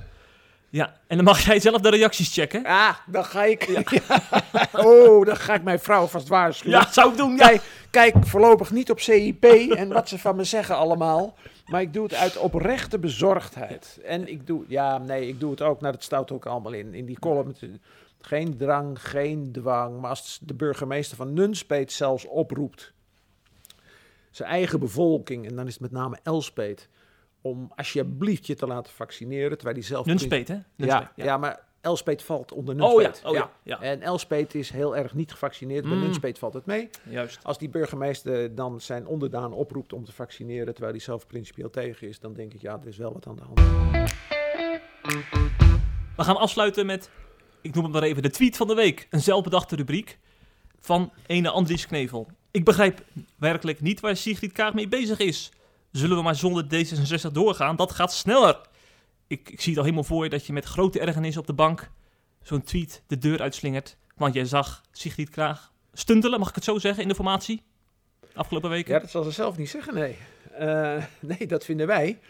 [0.72, 2.64] Ja, en dan mag jij zelf de reacties checken.
[2.64, 3.62] Ah, dan ga ik.
[4.52, 4.68] Ja.
[4.72, 6.78] oh, dan ga ik mijn vrouw vast waarschuwen.
[6.78, 7.36] Ja, zou ik doen.
[7.36, 7.46] Ja.
[7.46, 11.34] Kijk, kijk voorlopig niet op CIP en wat ze van me zeggen allemaal.
[11.66, 14.00] Maar ik doe het uit oprechte bezorgdheid.
[14.04, 15.80] En ik doe, ja, nee, ik doe het ook.
[15.80, 17.54] Nou, dat staat ook allemaal in, in die column.
[18.20, 20.00] Geen drang, geen dwang.
[20.00, 22.92] Maar als de burgemeester van Nunspeet zelfs oproept.
[24.30, 26.88] Zijn eigen bevolking, en dan is het met name Elspeet
[27.43, 29.57] om alsjeblieft je te laten vaccineren.
[29.57, 30.07] Terwijl die zelf...
[30.07, 30.55] Nunspeet, hè?
[30.55, 31.24] Nunspeet, ja, ja.
[31.24, 33.22] ja, maar Elspeet valt onder Nunspeet.
[33.24, 33.43] Oh, ja.
[33.43, 33.78] Oh, ja.
[33.80, 33.80] ja.
[33.80, 35.84] En Elspeet is heel erg niet gevaccineerd.
[35.84, 36.01] Bij mm.
[36.01, 36.90] Nunspeet valt het mee.
[37.09, 37.45] Juist.
[37.45, 40.72] Als die burgemeester dan zijn onderdaan oproept om te vaccineren...
[40.72, 42.20] terwijl hij zelf principieel tegen is...
[42.20, 43.61] dan denk ik, ja, er is wel wat aan de hand.
[46.16, 47.11] We gaan afsluiten met,
[47.61, 49.07] ik noem het maar even, de tweet van de week.
[49.11, 50.18] Een zelfbedachte rubriek
[50.80, 52.28] van ene Andries Knevel.
[52.51, 53.05] Ik begrijp
[53.38, 55.53] werkelijk niet waar Sigrid Kaag mee bezig is
[55.93, 57.76] zullen we maar zonder D66 doorgaan.
[57.76, 58.61] Dat gaat sneller.
[59.26, 61.53] Ik, ik zie het al helemaal voor je dat je met grote ergernis op de
[61.53, 61.90] bank
[62.43, 63.97] zo'n tweet de deur uitslingert.
[64.16, 67.62] Want jij zag Sigrid Kraag stuntelen, mag ik het zo zeggen, in de formatie?
[68.34, 68.93] Afgelopen weken?
[68.93, 70.16] Ja, dat zal ze zelf niet zeggen, nee.
[70.61, 71.05] Uh,
[71.38, 72.20] nee, dat vinden wij.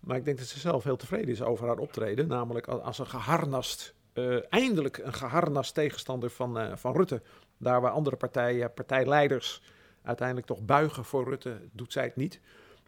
[0.00, 2.28] Maar ik denk dat ze zelf heel tevreden is over haar optreden.
[2.28, 7.22] Namelijk als een geharnast, uh, eindelijk een geharnast tegenstander van, uh, van Rutte.
[7.58, 9.62] Daar waar andere partijen, partijleiders
[10.02, 12.40] uiteindelijk toch buigen voor Rutte, doet zij het niet.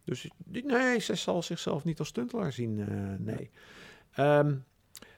[0.04, 2.86] Dus nee, ze zal zichzelf niet als stuntelaar zien, uh,
[3.18, 3.50] nee.
[4.18, 4.64] Um,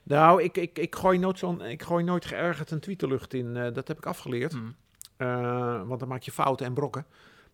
[0.03, 3.33] nou, ik, ik, ik, gooi nooit zo'n, ik gooi nooit geërgerd een tweet de lucht
[3.33, 3.55] in.
[3.55, 4.53] Uh, dat heb ik afgeleerd.
[4.53, 4.75] Mm.
[5.17, 7.05] Uh, want dan maak je fouten en brokken.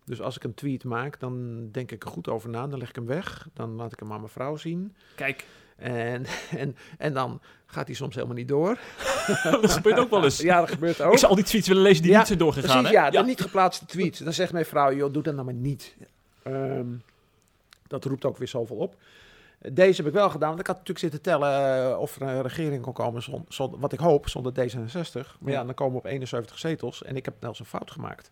[0.04, 2.66] Dus als ik een tweet maak, dan denk ik er goed over na.
[2.66, 3.48] Dan leg ik hem weg.
[3.54, 4.94] Dan laat ik hem aan mijn vrouw zien.
[5.14, 5.46] Kijk.
[5.76, 6.24] En,
[6.56, 8.78] en, en dan gaat hij soms helemaal niet door.
[9.60, 10.38] dat gebeurt ook wel eens.
[10.38, 11.12] Ja, dat gebeurt ook.
[11.12, 12.82] Ik zou al die tweets willen lezen die ja, niet zijn doorgegaan.
[12.82, 13.04] Precies, hè?
[13.04, 14.18] Ja, de niet geplaatste tweets.
[14.18, 15.96] Dan zegt mijn vrouw, joh, doe dat nou maar niet.
[16.46, 17.02] Um,
[17.92, 18.96] dat roept ook weer zoveel op.
[19.72, 22.42] Deze heb ik wel gedaan, want ik had natuurlijk zitten tellen uh, of er een
[22.42, 25.38] regering kon komen, zonder, wat ik hoop, zonder D66.
[25.40, 28.30] Maar ja, dan komen we op 71 zetels en ik heb zelfs een fout gemaakt.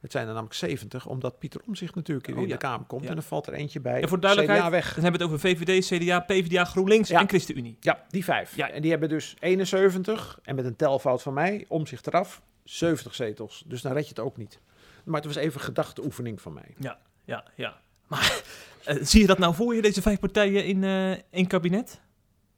[0.00, 2.54] Het zijn er namelijk 70, omdat Pieter Omzicht natuurlijk weer Oh, in ja.
[2.54, 3.02] de Kamer komt.
[3.02, 3.08] Ja.
[3.08, 4.02] En dan valt er eentje bij.
[4.02, 4.94] En voor duidelijkheid, CDA weg.
[4.94, 7.20] Dan hebben we het over VVD, CDA, PvdA, GroenLinks Ja.
[7.20, 7.76] en ChristenUnie.
[7.80, 8.56] Ja, die vijf.
[8.56, 8.70] Ja.
[8.70, 13.64] En die hebben dus 71, en met een telfout van mij, Omzicht eraf, 70 zetels.
[13.66, 14.60] Dus dan red je het ook niet.
[15.04, 16.74] Maar het was even gedachteoefening van mij.
[16.78, 17.80] Ja, ja, ja.
[18.10, 18.42] Maar
[18.84, 22.00] eh, zie je dat nou voor je, deze vijf partijen in eh één kabinet?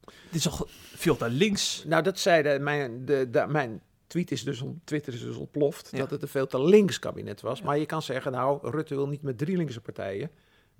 [0.04, 1.84] Het is toch veel te links?
[1.86, 5.88] Nou, dat zei de, mijn, de, de- mijn tweet is dus, Twitter is dus ontploft,
[5.92, 5.98] Ja.
[5.98, 7.58] dat het een veel te links kabinet was.
[7.58, 7.64] Ja.
[7.64, 10.30] Maar je kan zeggen, nou, Rutte wil niet met drie linkse partijen,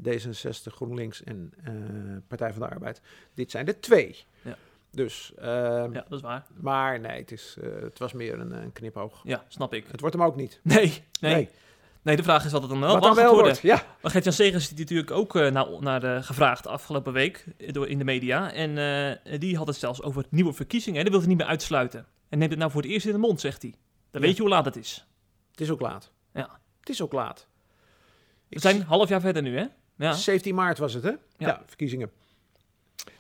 [0.09, 1.73] D66, GroenLinks en eh,
[2.29, 3.01] Partij van de Arbeid.
[3.35, 4.25] Dit zijn er twee.
[4.43, 4.57] Ja.
[4.91, 6.47] Dus, ehm, Ja, dat is waar.
[6.61, 9.21] maar nee, het, is, het was meer een, een knipoog.
[9.25, 9.87] Ja, snap ik.
[9.91, 10.61] Het wordt hem ook niet.
[10.63, 11.35] Nee, nee.
[11.35, 11.49] Nee,
[12.03, 13.83] de vraag is wat het dan wel, Wat dan wel wordt, ja.
[14.03, 17.89] Maar Gert-Jan Segers is natuurlijk ook eh, naar, naar eh, gevraagd afgelopen week eh, door,
[17.89, 18.53] in de media.
[18.53, 20.99] En die had het zelfs over nieuwe verkiezingen.
[20.99, 22.07] En dat wil hij niet meer uitsluiten.
[22.29, 23.71] En neemt het nou voor het eerst in de mond, zegt hij.
[24.11, 24.27] Dan Ja.
[24.27, 25.07] weet je hoe laat het is.
[25.51, 26.11] Het is ook laat.
[26.35, 26.61] Ja.
[26.81, 27.47] Het is ook laat.
[28.49, 29.67] We zijn een half jaar verder nu, hè?
[29.97, 30.13] Ja.
[30.13, 31.13] 17 maart was het, hè?
[31.37, 32.11] Ja, verkiezingen.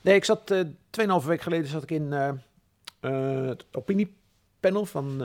[0.00, 0.60] Nee, ik zat, eh
[0.90, 2.28] 2,5 week geleden zat ik in eh,
[3.00, 3.56] eh,
[4.62, 5.22] opiniepanel van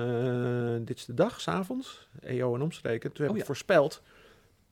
[0.79, 3.11] eh, Dit is de Dag, s'avonds, EO en omstreken.
[3.11, 3.47] Toen heb Oh, ik ja.
[3.47, 4.01] voorspeld,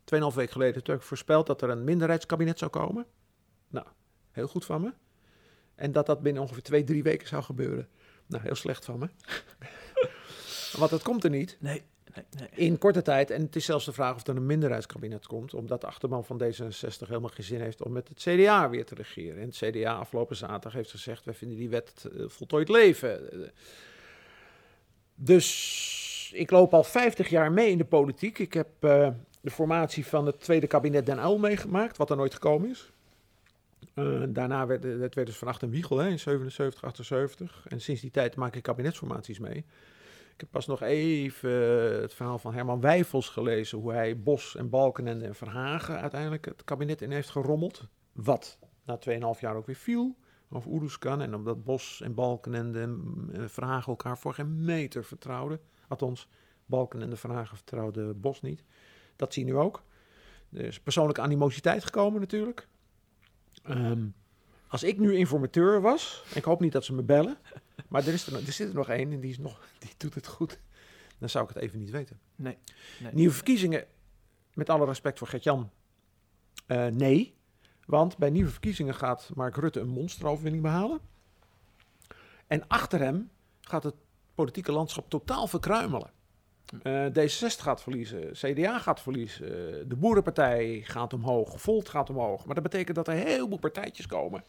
[0.04, 3.06] 2,5 week geleden, toen heb ik voorspeld dat er een minderheidskabinet zou komen.
[3.68, 3.86] Nou,
[4.32, 4.94] heel goed van me.
[5.76, 7.88] En dat dat binnen ongeveer twee, drie weken zou gebeuren.
[8.26, 9.10] Nou, heel slecht van me.
[10.80, 12.50] Want dat komt er niet Nee, nee, nee.
[12.68, 13.30] in korte tijd.
[13.30, 15.54] En het is zelfs de vraag of er een minderheidskabinet komt.
[15.54, 18.96] Omdat de achterban van D66 helemaal geen zin heeft om met het CDA weer te
[18.96, 19.42] regeren.
[19.42, 23.52] En het CDA afgelopen zaterdag heeft gezegd: wij vinden die wet eh, voltooid leven.
[25.16, 28.40] Eh, Dus ik loop al 50 jaar mee in de politiek.
[28.40, 29.10] Ik heb eh,
[29.42, 32.92] de formatie van het tweede kabinet Den Uyl meegemaakt, wat er nooit gekomen is.
[33.94, 37.66] Eh, daarna werd het werd dus van Wiegel hè, in 77, 78.
[37.68, 39.66] En sinds die tijd maak ik kabinetsformaties mee.
[40.34, 41.52] Ik heb pas nog even
[42.02, 43.78] het verhaal van Herman Wijfels gelezen.
[43.78, 47.88] Hoe hij Bos en Balkenende en Verhagen uiteindelijk het kabinet in heeft gerommeld.
[48.12, 49.00] Wat na
[49.36, 50.16] 2,5 jaar ook weer viel.
[50.56, 51.22] Over Oeruzkan.
[51.22, 55.60] En omdat Bos en Balkenende en eh, Verhagen elkaar voor geen meter vertrouwden.
[55.88, 56.28] Althans,
[56.66, 58.64] Balkenende en Verhagen vertrouwden Bos niet.
[59.16, 59.84] Dat zie je nu ook.
[60.54, 62.68] Er is persoonlijke animositeit gekomen natuurlijk.
[63.64, 64.08] Ehm,
[64.68, 67.38] als ik nu informateur was, ik hoop niet dat ze me bellen,
[67.90, 70.14] maar er, is er, er zit er nog één en die, is nog, die doet
[70.14, 70.60] het goed,
[71.18, 72.20] dan zou ik het even niet weten.
[72.36, 72.58] Nee,
[73.00, 73.14] nee.
[73.14, 73.86] Nieuwe verkiezingen,
[74.54, 75.72] met alle respect voor Gert-Jan,
[76.66, 77.35] eh, nee.
[77.86, 81.00] Want bij nieuwe verkiezingen gaat Mark Rutte een monsteroverwinning behalen.
[82.48, 83.30] En achter hem
[83.62, 83.96] gaat het
[84.36, 86.12] politieke landschap totaal verkruimelen.
[86.84, 89.48] Eh, D66 gaat verliezen, CDA gaat verliezen,
[89.90, 92.46] de Boerenpartij gaat omhoog, Volt gaat omhoog.
[92.46, 94.44] Maar dat betekent dat er heel veel partijtjes komen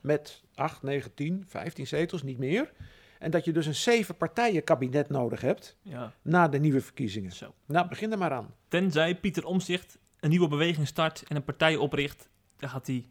[0.00, 2.72] met 8, 9, 10, 15 zetels, niet meer.
[3.18, 7.32] En dat je dus een zeven partijen kabinet nodig hebt Ja, na de nieuwe verkiezingen.
[7.32, 7.54] zo.
[7.66, 8.54] Nou, begin er maar aan.
[8.68, 12.28] Tenzij Pieter Omzicht een nieuwe beweging start en een partij opricht,
[12.60, 13.06] dan gaat hij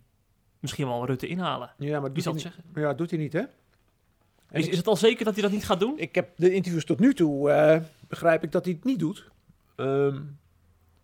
[0.59, 1.73] misschien wel Rutte inhalen.
[1.77, 2.81] Ja, maar doet zal hij, niet, zeggen?
[2.81, 3.39] ja, doet hij niet, hè?
[3.39, 5.93] En Is, ik, is het al zeker dat hij dat niet gaat doen?
[5.97, 9.29] ik heb de interviews tot nu toe, eh, begrijp ik dat hij het niet doet.
[9.75, 10.21] Ehm,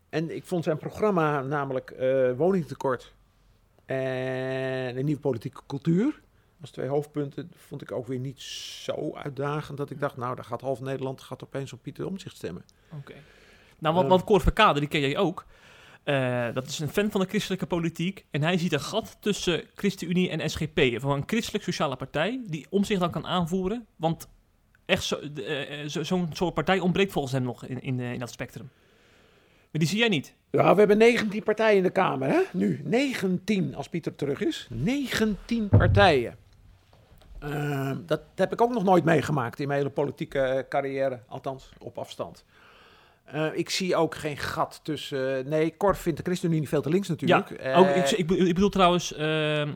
[0.09, 3.13] en ik vond zijn programma namelijk eh, woningtekort
[3.85, 6.21] en een nieuwe politieke cultuur.
[6.61, 10.45] Als twee hoofdpunten vond ik ook weer niet zo uitdagend dat ik dacht, nou, daar
[10.45, 12.65] gaat half Nederland gaat opeens op Pieter Omtzigt stemmen.
[12.91, 13.13] Oké.
[13.79, 15.45] Nou, wat Cor Verkade, die ken jij ook.
[16.05, 18.25] Eh, dat is een fan van de christelijke politiek.
[18.31, 20.81] En hij ziet een gat tussen ChristenUnie en SGP.
[21.01, 23.85] Van een christelijk-sociale partij die om zich dan kan aanvoeren.
[23.95, 24.27] Want
[24.85, 28.19] echt zo- eh, zo- zo'n soort partij ontbreekt volgens hem nog in, in, eh, in
[28.19, 28.69] dat spectrum.
[29.71, 30.33] Maar die zie jij niet.
[30.51, 32.41] Ja, we hebben 19 partijen in de Kamer, hè?
[32.53, 34.67] Nu, 19 als Pieter terug is.
[34.71, 36.35] 19 partijen.
[37.39, 41.69] Ehm, dat heb ik ook nog nooit meegemaakt in mijn hele politieke eh, carrière, althans
[41.79, 42.43] op afstand.
[43.25, 45.49] Eh, ik zie ook geen gat tussen.
[45.49, 47.49] nee, Cor vindt de ChristenUnie veel te links natuurlijk.
[47.49, 49.73] ja, Eh, ook, ik, ik, bedoel- ik bedoel trouwens ehm,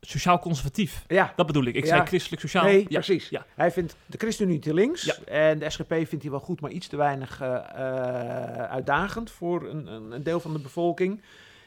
[0.00, 1.04] sociaal-conservatief.
[1.08, 1.74] ja, Dat bedoel ik.
[1.74, 1.88] Ik Ja.
[1.88, 2.64] zei christelijk-sociaal.
[2.64, 2.86] nee, ja.
[3.00, 3.28] precies.
[3.28, 3.46] ja.
[3.54, 5.24] Hij vindt de ChristenUnie te links.
[5.24, 9.68] En de SGP vindt hij wel goed, maar iets te weinig eh, eh, uitdagend voor
[9.68, 11.22] een, een, een deel van de bevolking.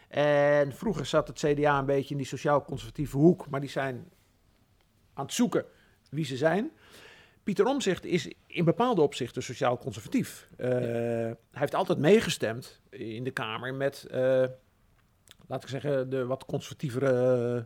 [0.09, 4.05] En vroeger zat het CDA een beetje in die sociaal-conservatieve hoek, maar die zijn
[5.13, 5.65] aan het zoeken
[6.09, 6.71] wie ze zijn.
[7.43, 10.49] Pieter Omzicht is in bepaalde opzichten sociaal-conservatief.
[10.57, 14.43] Eh, Hij heeft altijd meegestemd in de Kamer met, eh,
[15.47, 17.65] laat ik zeggen, de wat conservatievere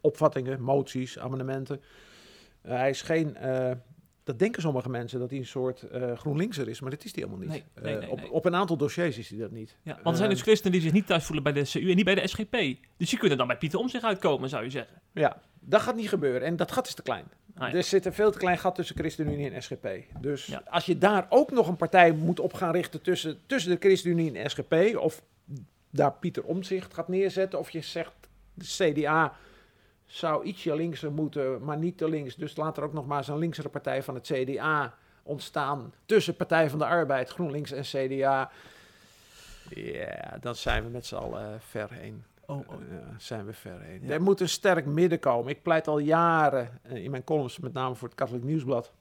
[0.00, 1.82] opvattingen, moties, amendementen.
[2.60, 3.36] Eh, hij is geen,
[4.24, 5.84] dat denken sommige mensen, dat hij een soort
[6.14, 7.64] GroenLinkser is, maar dat is hij helemaal niet.
[7.74, 9.76] Nee, nee, nee, op, op een aantal dossiers is hij dat niet.
[9.82, 11.96] Ja, want er zijn dus christenen die zich niet thuis voelen bij de CU en
[11.96, 12.56] niet bij de SGP.
[12.96, 15.02] Dus die kunnen dan bij Pieter om zich uitkomen, zou je zeggen.
[15.12, 16.42] Ja, Dat gaat niet gebeuren.
[16.42, 17.24] En dat gat is te klein.
[17.56, 17.76] Ah, ja.
[17.76, 19.88] Er zit een veel te klein gat tussen ChristenUnie en SGP.
[20.20, 20.62] Dus Ja.
[20.70, 24.38] als je daar ook nog een partij moet op gaan richten tussen, tussen de ChristenUnie
[24.38, 25.22] en SGP, of
[25.90, 28.12] daar Pieter Omtzigt gaat neerzetten, of je zegt
[28.54, 29.32] de CDA
[30.06, 32.36] zou ietsje linkser moeten, maar niet te links.
[32.36, 36.36] Dus laat er ook nog maar eens een linkse partij van het CDA ontstaan tussen
[36.36, 38.50] Partij van de Arbeid, GroenLinks en CDA.
[39.68, 42.24] Ja, dan zijn we met z'n allen ver heen.
[42.50, 42.80] Oh, oh.
[42.90, 44.02] Ja, zijn we ver heen.
[44.02, 44.12] Ja.
[44.12, 45.50] Er moet een sterk midden komen.
[45.50, 48.92] Ik pleit al jaren eh, in mijn columns, met name voor het Katholiek Nieuwsblad,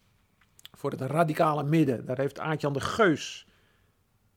[0.71, 2.05] voor het radicale midden.
[2.05, 3.47] Daar heeft Aartjan de Geus,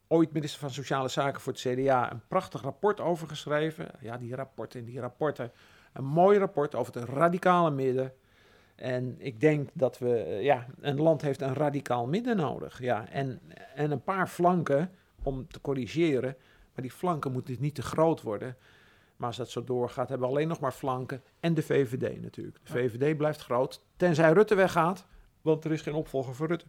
[0.09, 3.91] ooit minister van Sociale Zaken voor het CDA, een prachtig rapport over geschreven.
[4.01, 5.53] Ja, die rapporten, die rapporten.
[5.93, 8.13] Een mooi rapport over het radicale midden.
[8.75, 12.81] En ik denk dat we, eh, ja, een land heeft een radicaal midden nodig.
[12.81, 13.41] Ja, en,
[13.75, 14.91] en een paar flanken
[15.23, 16.37] om te corrigeren.
[16.75, 18.57] Maar die flanken moeten niet te groot worden.
[19.21, 21.23] Maar als dat zo doorgaat, hebben we alleen nog maar flanken.
[21.41, 22.59] En de VVD natuurlijk.
[22.63, 22.73] De.
[22.73, 23.85] VVD blijft groot.
[23.97, 25.07] Tenzij Rutte weggaat.
[25.43, 26.65] Want er is geen opvolger voor Rutte.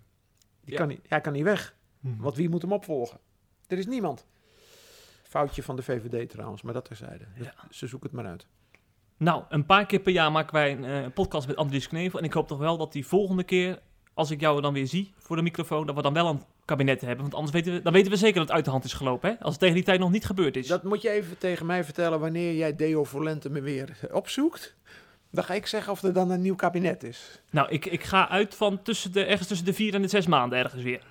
[0.63, 0.77] Die Ja.
[0.79, 1.75] kan niet, hij kan niet weg.
[1.99, 2.21] Mhm.
[2.21, 3.19] Want wie moet hem opvolgen?
[3.67, 4.25] Er is niemand.
[5.23, 7.25] Foutje van de VVD trouwens, maar dat terzijde.
[7.35, 7.53] Ja.
[7.69, 8.47] Ze zoeken het maar uit.
[9.17, 12.19] Nou, een paar keer per jaar maken wij een eh, podcast met Andries Knevel.
[12.19, 13.81] En ik hoop toch wel dat die volgende keer,
[14.13, 16.41] als ik jou dan weer zie voor de microfoon, dat we dan wel een
[16.71, 17.21] kabinet hebben.
[17.21, 19.29] Want anders weten we, dan weten we zeker dat het uit de hand is gelopen.
[19.29, 19.35] Hè?
[19.39, 20.67] Als het tegen die tijd nog niet gebeurd is.
[20.67, 24.75] Dat moet je even tegen mij vertellen wanneer jij Deo Volente me weer opzoekt.
[25.31, 27.41] Dan ga ik zeggen of er dan een nieuw kabinet is.
[27.49, 30.27] Nou, ik, ik ga uit van tussen de, ergens tussen de vier en de zes
[30.27, 31.03] maanden ergens weer.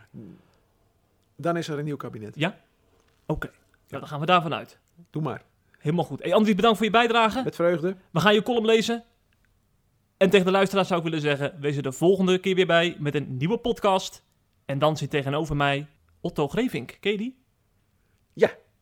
[1.36, 2.36] Dan is er een nieuw kabinet.
[3.26, 3.50] Oké,
[3.88, 4.78] nou, dan gaan we daarvan uit.
[5.10, 5.42] Doe maar.
[5.78, 6.22] Helemaal goed.
[6.22, 7.42] Hey Andries, bedankt voor je bijdrage.
[7.42, 7.96] Met vreugde.
[8.10, 9.04] We gaan je column lezen.
[10.16, 12.96] En tegen de luisteraars zou ik willen zeggen, wees er de volgende keer weer bij
[12.98, 14.22] met een nieuwe podcast.
[14.70, 15.86] En dan zit tegenover mij
[16.20, 16.96] Otto Grevink.
[17.00, 17.38] Ken je die?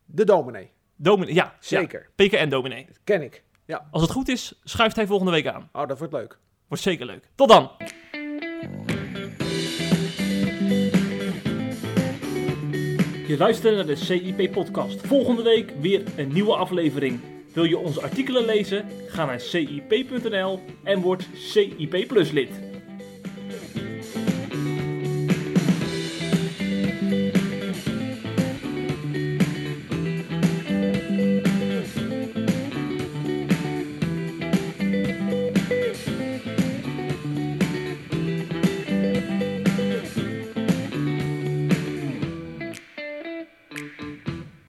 [0.05, 0.71] De dominee.
[0.95, 1.55] Dominee, ja.
[1.59, 2.09] Zeker.
[2.15, 2.85] Ja, PKN dominee.
[2.85, 3.43] Dat ken ik.
[3.91, 5.69] Als het goed is, schuift hij volgende week aan.
[5.73, 6.37] Oh, dat wordt leuk.
[6.67, 7.29] Wordt zeker leuk.
[7.35, 7.71] Tot dan!
[13.27, 15.07] Je luistert naar de CIP-podcast.
[15.07, 17.19] Volgende week weer een nieuwe aflevering.
[17.53, 18.85] Wil je onze artikelen lezen?
[19.07, 22.68] Ga naar cip.nl en word CIP Plus lid.